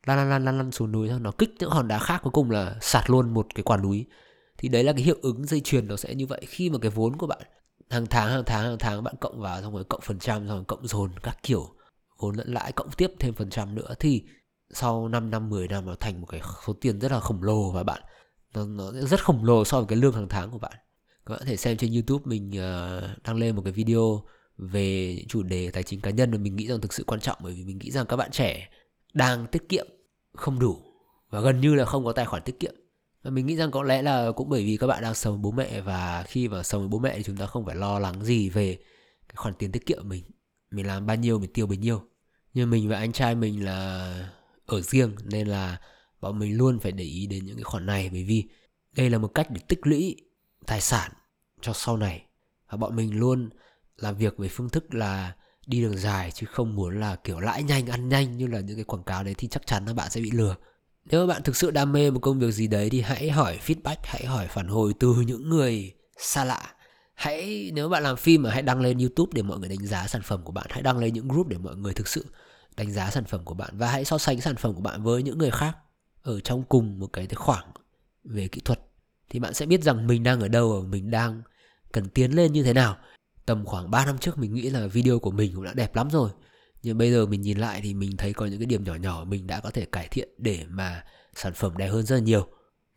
lăn 0.05 0.17
lăn 0.17 0.29
lăn 0.29 0.45
lăn, 0.45 0.57
lăn 0.57 0.71
xuống 0.71 0.91
núi 0.91 1.09
thôi. 1.09 1.19
Nó 1.19 1.31
kích 1.31 1.49
những 1.59 1.69
hòn 1.69 1.87
đá 1.87 1.99
khác 1.99 2.21
cuối 2.23 2.31
cùng 2.31 2.51
là 2.51 2.75
sạt 2.81 3.09
luôn 3.09 3.33
một 3.33 3.47
cái 3.55 3.63
quả 3.63 3.77
núi. 3.77 4.05
Thì 4.57 4.69
đấy 4.69 4.83
là 4.83 4.93
cái 4.93 5.01
hiệu 5.01 5.15
ứng 5.21 5.45
dây 5.45 5.59
chuyền 5.59 5.87
nó 5.87 5.95
sẽ 5.95 6.15
như 6.15 6.25
vậy. 6.25 6.41
Khi 6.47 6.69
mà 6.69 6.77
cái 6.81 6.91
vốn 6.91 7.17
của 7.17 7.27
bạn 7.27 7.41
hàng 7.89 8.05
tháng 8.05 8.31
hàng 8.31 8.43
tháng 8.45 8.63
hàng 8.63 8.77
tháng 8.77 9.03
bạn 9.03 9.15
cộng 9.19 9.41
vào 9.41 9.61
xong 9.61 9.73
rồi 9.73 9.83
cộng 9.83 10.01
phần 10.01 10.19
trăm 10.19 10.47
xong 10.47 10.57
rồi 10.57 10.65
cộng 10.67 10.87
dồn 10.87 11.11
các 11.23 11.37
kiểu 11.43 11.67
vốn 12.19 12.35
lẫn 12.35 12.53
lãi 12.53 12.71
cộng 12.71 12.91
tiếp 12.91 13.11
thêm 13.19 13.33
phần 13.33 13.49
trăm 13.49 13.75
nữa 13.75 13.93
thì 13.99 14.23
sau 14.71 15.07
5 15.07 15.29
năm 15.29 15.49
10 15.49 15.67
năm 15.67 15.85
nó 15.85 15.95
thành 15.99 16.21
một 16.21 16.27
cái 16.29 16.41
số 16.67 16.73
tiền 16.73 16.99
rất 16.99 17.11
là 17.11 17.19
khổng 17.19 17.43
lồ 17.43 17.71
và 17.71 17.83
bạn 17.83 18.01
nó, 18.53 18.65
nó 18.65 18.91
rất 18.91 19.23
khổng 19.23 19.45
lồ 19.45 19.65
so 19.65 19.77
với 19.77 19.87
cái 19.87 19.97
lương 19.97 20.13
hàng 20.13 20.29
tháng 20.29 20.51
của 20.51 20.59
bạn 20.59 20.73
các 21.27 21.31
bạn 21.31 21.39
có 21.39 21.45
thể 21.45 21.57
xem 21.57 21.77
trên 21.77 21.93
youtube 21.93 22.23
mình 22.25 22.49
uh, 22.49 23.23
đăng 23.23 23.37
lên 23.37 23.55
một 23.55 23.61
cái 23.65 23.73
video 23.73 24.23
về 24.57 25.17
chủ 25.27 25.43
đề 25.43 25.71
tài 25.71 25.83
chính 25.83 26.01
cá 26.01 26.09
nhân 26.09 26.31
mà 26.31 26.37
mình 26.37 26.55
nghĩ 26.55 26.67
rằng 26.67 26.81
thực 26.81 26.93
sự 26.93 27.03
quan 27.07 27.19
trọng 27.19 27.37
bởi 27.41 27.53
vì 27.53 27.63
mình 27.63 27.77
nghĩ 27.77 27.91
rằng 27.91 28.05
các 28.05 28.15
bạn 28.15 28.31
trẻ 28.31 28.69
đang 29.13 29.47
tiết 29.47 29.69
kiệm 29.69 29.87
không 30.33 30.59
đủ 30.59 30.87
và 31.29 31.41
gần 31.41 31.61
như 31.61 31.75
là 31.75 31.85
không 31.85 32.05
có 32.05 32.13
tài 32.13 32.25
khoản 32.25 32.43
tiết 32.43 32.59
kiệm. 32.59 32.75
Và 33.23 33.31
mình 33.31 33.45
nghĩ 33.45 33.55
rằng 33.55 33.71
có 33.71 33.83
lẽ 33.83 34.01
là 34.01 34.31
cũng 34.31 34.49
bởi 34.49 34.65
vì 34.65 34.77
các 34.77 34.87
bạn 34.87 35.03
đang 35.03 35.13
sống 35.13 35.33
với 35.33 35.41
bố 35.41 35.51
mẹ 35.51 35.81
và 35.81 36.23
khi 36.27 36.47
mà 36.47 36.63
sống 36.63 36.81
với 36.81 36.89
bố 36.89 36.99
mẹ 36.99 37.17
thì 37.17 37.23
chúng 37.23 37.37
ta 37.37 37.45
không 37.45 37.65
phải 37.65 37.75
lo 37.75 37.99
lắng 37.99 38.23
gì 38.23 38.49
về 38.49 38.77
cái 39.27 39.35
khoản 39.35 39.53
tiền 39.53 39.71
tiết 39.71 39.85
kiệm 39.85 40.09
mình. 40.09 40.23
Mình 40.71 40.87
làm 40.87 41.05
bao 41.05 41.15
nhiêu 41.15 41.39
mình 41.39 41.53
tiêu 41.53 41.67
bấy 41.67 41.77
nhiêu. 41.77 42.01
Nhưng 42.53 42.69
mình 42.69 42.89
và 42.89 42.97
anh 42.97 43.11
trai 43.11 43.35
mình 43.35 43.65
là 43.65 44.29
ở 44.65 44.81
riêng 44.81 45.15
nên 45.23 45.47
là 45.47 45.77
bọn 46.21 46.39
mình 46.39 46.57
luôn 46.57 46.79
phải 46.79 46.91
để 46.91 47.03
ý 47.03 47.27
đến 47.27 47.45
những 47.45 47.55
cái 47.55 47.63
khoản 47.63 47.85
này 47.85 48.09
bởi 48.11 48.23
vì 48.23 48.43
đây 48.95 49.09
là 49.09 49.17
một 49.17 49.27
cách 49.27 49.47
để 49.51 49.61
tích 49.67 49.79
lũy 49.83 50.15
tài 50.65 50.81
sản 50.81 51.11
cho 51.61 51.73
sau 51.73 51.97
này. 51.97 52.23
Và 52.69 52.77
bọn 52.77 52.95
mình 52.95 53.19
luôn 53.19 53.49
làm 53.97 54.17
việc 54.17 54.37
với 54.37 54.49
phương 54.49 54.69
thức 54.69 54.93
là 54.93 55.35
đi 55.65 55.81
đường 55.81 55.97
dài, 55.97 56.31
chứ 56.31 56.47
không 56.51 56.75
muốn 56.75 56.99
là 56.99 57.15
kiểu 57.15 57.39
lãi 57.39 57.63
nhanh, 57.63 57.87
ăn 57.87 58.09
nhanh 58.09 58.37
như 58.37 58.47
là 58.47 58.59
những 58.59 58.75
cái 58.75 58.83
quảng 58.83 59.03
cáo 59.03 59.23
đấy 59.23 59.35
thì 59.37 59.47
chắc 59.47 59.67
chắn 59.67 59.85
là 59.85 59.93
bạn 59.93 60.09
sẽ 60.09 60.21
bị 60.21 60.31
lừa. 60.31 60.55
Nếu 61.05 61.27
bạn 61.27 61.43
thực 61.43 61.55
sự 61.55 61.71
đam 61.71 61.91
mê 61.91 62.11
một 62.11 62.19
công 62.19 62.39
việc 62.39 62.51
gì 62.51 62.67
đấy 62.67 62.89
thì 62.89 63.01
hãy 63.01 63.29
hỏi 63.29 63.59
feedback, 63.65 63.95
hãy 64.03 64.25
hỏi 64.25 64.47
phản 64.47 64.67
hồi 64.67 64.93
từ 64.99 65.13
những 65.13 65.49
người 65.49 65.93
xa 66.17 66.43
lạ. 66.43 66.73
Hãy, 67.13 67.71
nếu 67.73 67.89
bạn 67.89 68.03
làm 68.03 68.17
phim 68.17 68.43
mà 68.43 68.51
hãy 68.51 68.61
đăng 68.61 68.81
lên 68.81 68.97
youtube 68.97 69.31
để 69.35 69.41
mọi 69.41 69.59
người 69.59 69.69
đánh 69.69 69.85
giá 69.85 70.07
sản 70.07 70.21
phẩm 70.21 70.43
của 70.43 70.51
bạn, 70.51 70.67
hãy 70.69 70.81
đăng 70.81 70.97
lên 70.97 71.13
những 71.13 71.27
group 71.27 71.47
để 71.47 71.57
mọi 71.57 71.75
người 71.75 71.93
thực 71.93 72.07
sự 72.07 72.25
đánh 72.77 72.91
giá 72.91 73.11
sản 73.11 73.25
phẩm 73.25 73.45
của 73.45 73.53
bạn 73.53 73.77
và 73.77 73.91
hãy 73.91 74.05
so 74.05 74.17
sánh 74.17 74.41
sản 74.41 74.55
phẩm 74.55 74.73
của 74.73 74.81
bạn 74.81 75.03
với 75.03 75.23
những 75.23 75.37
người 75.37 75.51
khác 75.51 75.77
ở 76.21 76.39
trong 76.39 76.63
cùng 76.63 76.99
một 76.99 77.07
cái 77.13 77.27
khoảng 77.35 77.71
về 78.23 78.47
kỹ 78.47 78.61
thuật 78.65 78.79
thì 79.29 79.39
bạn 79.39 79.53
sẽ 79.53 79.65
biết 79.65 79.83
rằng 79.83 80.07
mình 80.07 80.23
đang 80.23 80.39
ở 80.39 80.47
đâu 80.47 80.81
và 80.81 80.87
mình 80.89 81.11
đang 81.11 81.41
cần 81.91 82.09
tiến 82.09 82.31
lên 82.31 82.53
như 82.53 82.63
thế 82.63 82.73
nào. 82.73 82.97
Tầm 83.45 83.65
khoảng 83.65 83.91
3 83.91 84.05
năm 84.05 84.17
trước 84.17 84.37
mình 84.37 84.53
nghĩ 84.53 84.69
là 84.69 84.87
video 84.87 85.19
của 85.19 85.31
mình 85.31 85.51
cũng 85.55 85.63
đã 85.63 85.73
đẹp 85.73 85.95
lắm 85.95 86.09
rồi. 86.09 86.29
Nhưng 86.83 86.97
bây 86.97 87.11
giờ 87.11 87.25
mình 87.25 87.41
nhìn 87.41 87.57
lại 87.57 87.81
thì 87.83 87.93
mình 87.93 88.17
thấy 88.17 88.33
có 88.33 88.45
những 88.45 88.59
cái 88.59 88.65
điểm 88.65 88.83
nhỏ 88.83 88.95
nhỏ 88.95 89.23
mình 89.27 89.47
đã 89.47 89.59
có 89.59 89.71
thể 89.71 89.85
cải 89.85 90.07
thiện 90.07 90.29
để 90.37 90.65
mà 90.69 91.03
sản 91.35 91.53
phẩm 91.53 91.77
đẹp 91.77 91.87
hơn 91.87 92.05
rất 92.05 92.15
là 92.15 92.21
nhiều. 92.21 92.47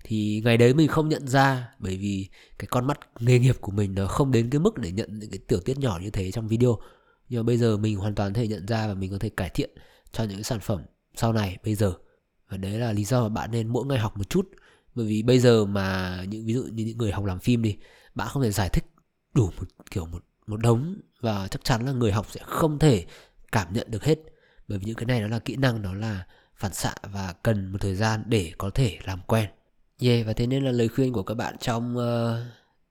Thì 0.05 0.43
ngày 0.45 0.57
đấy 0.57 0.75
mình 0.75 0.89
không 0.89 1.09
nhận 1.09 1.29
ra 1.29 1.69
bởi 1.79 1.97
vì 1.97 2.29
cái 2.59 2.67
con 2.71 2.87
mắt 2.87 2.99
nghề 3.21 3.39
nghiệp 3.39 3.57
của 3.61 3.73
mình 3.73 3.95
nó 3.95 4.07
không 4.07 4.31
đến 4.31 4.51
cái 4.51 4.59
mức 4.59 4.79
để 4.79 4.93
nhận 4.93 5.19
những 5.19 5.31
cái 5.31 5.39
tiểu 5.49 5.61
tiết 5.61 5.79
nhỏ 5.79 5.99
như 6.03 6.11
thế 6.11 6.31
trong 6.31 6.49
video. 6.49 6.79
Nhưng 7.29 7.41
mà 7.41 7.47
bây 7.47 7.59
giờ 7.59 7.77
mình 7.77 7.97
hoàn 7.97 8.15
toàn 8.15 8.33
có 8.33 8.41
thể 8.41 8.49
nhận 8.49 8.67
ra 8.67 8.87
và 8.87 8.95
mình 8.95 9.11
có 9.11 9.19
thể 9.19 9.29
cải 9.29 9.51
thiện 9.51 9.71
cho 10.13 10.25
những 10.25 10.37
cái 10.37 10.45
sản 10.45 10.61
phẩm 10.61 10.83
sau 11.15 11.33
này, 11.33 11.59
bây 11.65 11.75
giờ. 11.75 11.93
Và 12.49 12.57
đấy 12.57 12.73
là 12.73 12.93
lý 12.93 13.05
do 13.05 13.23
mà 13.23 13.29
bạn 13.29 13.51
nên 13.51 13.69
mỗi 13.69 13.87
ngày 13.87 13.99
học 13.99 14.17
một 14.17 14.31
chút 14.31 14.49
bởi 15.01 15.07
vì 15.07 15.23
bây 15.23 15.39
giờ 15.39 15.65
mà 15.65 16.19
những 16.29 16.47
ví 16.47 16.55
dụ 16.55 16.63
như 16.63 16.85
những 16.85 16.99
người 16.99 17.13
học 17.13 17.25
làm 17.25 17.41
phim 17.41 17.63
đi 17.63 17.77
bạn 18.15 18.29
không 18.31 18.43
thể 18.43 18.51
giải 18.51 18.69
thích 18.69 18.85
đủ 19.35 19.51
một 19.59 19.67
kiểu 19.91 20.07
một 20.07 20.25
một 20.47 20.57
đống 20.57 20.97
và 21.21 21.49
chắc 21.49 21.65
chắn 21.65 21.87
là 21.87 21.93
người 21.93 22.13
học 22.13 22.27
sẽ 22.31 22.41
không 22.45 22.79
thể 22.79 23.07
cảm 23.53 23.73
nhận 23.73 23.91
được 23.91 24.05
hết. 24.05 24.19
Bởi 24.69 24.79
vì 24.79 24.85
những 24.87 24.97
cái 24.97 25.07
này 25.07 25.21
nó 25.21 25.27
là 25.29 25.39
kỹ 25.39 25.57
năng 25.57 25.83
nó 25.83 25.95
là 25.95 26.27
phản 26.57 26.73
xạ 26.75 26.95
và 27.13 27.35
cần 27.43 27.73
một 27.73 27.79
thời 27.81 27.95
gian 27.95 28.23
để 28.27 28.53
có 28.59 28.71
thể 28.71 28.99
làm 29.05 29.21
quen. 29.27 29.51
Yeah 29.99 30.27
và 30.27 30.33
thế 30.33 30.47
nên 30.47 30.65
là 30.65 30.73
lời 30.73 30.89
khuyên 30.89 31.13
của 31.13 31.23
các 31.23 31.35
bạn 31.35 31.57
trong 31.61 31.97
uh, 31.97 32.47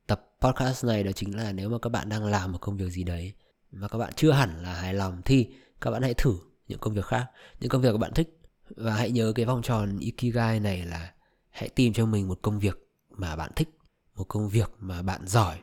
tập 0.07 0.21
podcast 0.41 0.85
này 0.85 1.03
đó 1.03 1.11
chính 1.11 1.37
là 1.37 1.51
nếu 1.51 1.69
mà 1.69 1.77
các 1.81 1.89
bạn 1.89 2.09
đang 2.09 2.25
làm 2.25 2.51
một 2.51 2.57
công 2.61 2.77
việc 2.77 2.89
gì 2.89 3.03
đấy 3.03 3.33
mà 3.71 3.87
các 3.87 3.97
bạn 3.97 4.13
chưa 4.15 4.31
hẳn 4.31 4.63
là 4.63 4.73
hài 4.73 4.93
lòng 4.93 5.21
thì 5.25 5.47
các 5.81 5.91
bạn 5.91 6.01
hãy 6.01 6.13
thử 6.13 6.35
những 6.67 6.79
công 6.79 6.93
việc 6.93 7.05
khác 7.05 7.25
những 7.59 7.69
công 7.69 7.81
việc 7.81 7.91
các 7.91 7.97
bạn 7.97 8.13
thích. 8.13 8.29
Và 8.69 8.93
hãy 8.93 9.11
nhớ 9.11 9.33
cái 9.35 9.45
vòng 9.45 9.61
tròn 9.61 9.97
ikigai 9.99 10.59
này 10.59 10.85
là 10.85 11.11
hãy 11.59 11.69
tìm 11.69 11.93
cho 11.93 12.05
mình 12.05 12.27
một 12.27 12.39
công 12.41 12.59
việc 12.59 12.77
mà 13.09 13.35
bạn 13.35 13.51
thích, 13.55 13.69
một 14.15 14.23
công 14.23 14.49
việc 14.49 14.71
mà 14.79 15.01
bạn 15.01 15.27
giỏi, 15.27 15.59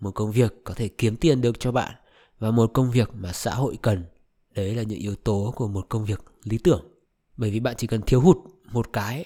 một 0.00 0.10
công 0.10 0.32
việc 0.32 0.54
có 0.64 0.74
thể 0.74 0.88
kiếm 0.88 1.16
tiền 1.16 1.40
được 1.40 1.60
cho 1.60 1.72
bạn 1.72 1.94
và 2.38 2.50
một 2.50 2.70
công 2.74 2.90
việc 2.90 3.10
mà 3.14 3.32
xã 3.32 3.54
hội 3.54 3.78
cần. 3.82 4.04
Đấy 4.54 4.74
là 4.74 4.82
những 4.82 4.98
yếu 4.98 5.16
tố 5.16 5.52
của 5.56 5.68
một 5.68 5.86
công 5.88 6.04
việc 6.04 6.24
lý 6.44 6.58
tưởng. 6.58 6.84
Bởi 7.36 7.50
vì 7.50 7.60
bạn 7.60 7.74
chỉ 7.78 7.86
cần 7.86 8.02
thiếu 8.02 8.20
hụt 8.20 8.36
một 8.72 8.92
cái 8.92 9.24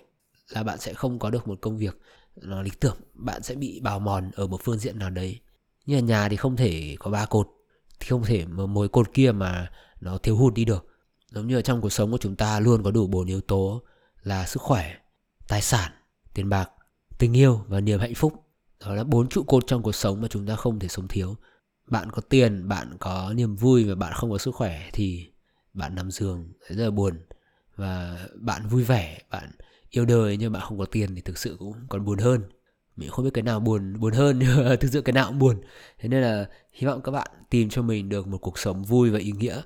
là 0.48 0.62
bạn 0.62 0.80
sẽ 0.80 0.94
không 0.94 1.18
có 1.18 1.30
được 1.30 1.48
một 1.48 1.58
công 1.60 1.78
việc 1.78 1.98
nó 2.36 2.62
lý 2.62 2.70
tưởng. 2.80 2.96
Bạn 3.14 3.42
sẽ 3.42 3.54
bị 3.54 3.80
bào 3.80 4.00
mòn 4.00 4.30
ở 4.34 4.46
một 4.46 4.60
phương 4.64 4.78
diện 4.78 4.98
nào 4.98 5.10
đấy. 5.10 5.40
Như 5.86 5.94
là 5.94 6.00
nhà 6.00 6.28
thì 6.28 6.36
không 6.36 6.56
thể 6.56 6.96
có 6.98 7.10
ba 7.10 7.26
cột, 7.26 7.48
thì 8.00 8.06
không 8.08 8.24
thể 8.24 8.46
một 8.46 8.66
mỗi 8.66 8.88
cột 8.88 9.12
kia 9.14 9.32
mà 9.32 9.70
nó 10.00 10.18
thiếu 10.18 10.36
hụt 10.36 10.54
đi 10.54 10.64
được. 10.64 10.86
Giống 11.30 11.46
như 11.46 11.58
ở 11.58 11.62
trong 11.62 11.80
cuộc 11.80 11.90
sống 11.90 12.10
của 12.10 12.18
chúng 12.18 12.36
ta 12.36 12.60
luôn 12.60 12.82
có 12.82 12.90
đủ 12.90 13.06
bốn 13.06 13.26
yếu 13.26 13.40
tố 13.40 13.82
là 14.22 14.46
sức 14.46 14.62
khỏe, 14.62 14.94
tài 15.48 15.62
sản 15.62 15.92
tiền 16.34 16.48
bạc, 16.48 16.70
tình 17.18 17.36
yêu 17.36 17.60
và 17.68 17.80
niềm 17.80 18.00
hạnh 18.00 18.14
phúc. 18.14 18.32
Đó 18.80 18.94
là 18.94 19.04
bốn 19.04 19.28
trụ 19.28 19.42
cột 19.42 19.66
trong 19.66 19.82
cuộc 19.82 19.94
sống 19.94 20.20
mà 20.20 20.28
chúng 20.28 20.46
ta 20.46 20.56
không 20.56 20.78
thể 20.78 20.88
sống 20.88 21.08
thiếu. 21.08 21.36
Bạn 21.86 22.10
có 22.10 22.22
tiền, 22.28 22.68
bạn 22.68 22.96
có 22.98 23.32
niềm 23.36 23.56
vui 23.56 23.84
và 23.84 23.94
bạn 23.94 24.12
không 24.14 24.30
có 24.30 24.38
sức 24.38 24.54
khỏe 24.54 24.90
thì 24.92 25.30
bạn 25.72 25.94
nằm 25.94 26.10
giường 26.10 26.52
rất 26.68 26.84
là 26.84 26.90
buồn. 26.90 27.20
Và 27.76 28.18
bạn 28.34 28.68
vui 28.68 28.84
vẻ, 28.84 29.18
bạn 29.30 29.50
yêu 29.90 30.04
đời 30.04 30.36
nhưng 30.36 30.52
bạn 30.52 30.62
không 30.62 30.78
có 30.78 30.84
tiền 30.84 31.14
thì 31.14 31.20
thực 31.20 31.38
sự 31.38 31.56
cũng 31.58 31.74
còn 31.88 32.04
buồn 32.04 32.18
hơn. 32.18 32.42
Mình 32.96 33.10
không 33.10 33.24
biết 33.24 33.30
cái 33.34 33.42
nào 33.42 33.60
buồn 33.60 34.00
buồn 34.00 34.12
hơn, 34.12 34.38
nhưng 34.42 34.76
thực 34.80 34.88
sự 34.92 35.00
cái 35.00 35.12
nào 35.12 35.28
cũng 35.28 35.38
buồn. 35.38 35.60
Thế 35.98 36.08
nên 36.08 36.22
là 36.22 36.48
hy 36.72 36.86
vọng 36.86 37.00
các 37.04 37.12
bạn 37.12 37.28
tìm 37.50 37.68
cho 37.68 37.82
mình 37.82 38.08
được 38.08 38.26
một 38.26 38.38
cuộc 38.38 38.58
sống 38.58 38.84
vui 38.84 39.10
và 39.10 39.18
ý 39.18 39.32
nghĩa, 39.32 39.62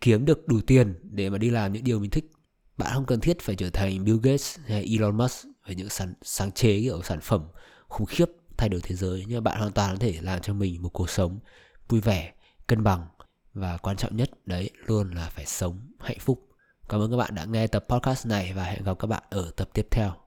kiếm 0.00 0.24
được 0.24 0.48
đủ 0.48 0.60
tiền 0.66 0.94
để 1.02 1.30
mà 1.30 1.38
đi 1.38 1.50
làm 1.50 1.72
những 1.72 1.84
điều 1.84 1.98
mình 1.98 2.10
thích. 2.10 2.30
Bạn 2.76 2.90
không 2.94 3.06
cần 3.06 3.20
thiết 3.20 3.40
phải 3.40 3.56
trở 3.56 3.70
thành 3.70 4.04
Bill 4.04 4.18
Gates 4.22 4.58
hay 4.66 4.84
Elon 4.84 5.16
Musk 5.16 5.49
về 5.66 5.74
những 5.74 5.88
sáng, 5.88 6.14
sáng 6.22 6.52
chế 6.52 6.80
kiểu 6.80 7.02
sản 7.02 7.20
phẩm 7.20 7.48
khủng 7.88 8.06
khiếp 8.06 8.26
thay 8.56 8.68
đổi 8.68 8.80
thế 8.82 8.94
giới. 8.94 9.24
Nhưng 9.28 9.44
mà 9.44 9.50
bạn 9.50 9.60
hoàn 9.60 9.72
toàn 9.72 9.90
có 9.94 9.98
thể 10.00 10.18
làm 10.22 10.40
cho 10.40 10.54
mình 10.54 10.82
một 10.82 10.88
cuộc 10.88 11.10
sống 11.10 11.38
vui 11.88 12.00
vẻ 12.00 12.32
cân 12.66 12.84
bằng. 12.84 13.06
Và 13.54 13.76
quan 13.76 13.96
trọng 13.96 14.16
nhất 14.16 14.30
đấy 14.46 14.70
luôn 14.86 15.10
là 15.10 15.30
phải 15.30 15.46
sống 15.46 15.92
hạnh 16.00 16.18
phúc. 16.20 16.48
Cảm 16.88 17.00
ơn 17.00 17.10
các 17.10 17.16
bạn 17.16 17.34
đã 17.34 17.44
nghe 17.44 17.66
tập 17.66 17.84
podcast 17.88 18.26
này 18.26 18.52
và 18.52 18.64
hẹn 18.64 18.84
gặp 18.84 18.98
các 18.98 19.06
bạn 19.06 19.22
ở 19.30 19.50
tập 19.56 19.68
tiếp 19.72 19.86
theo. 19.90 20.20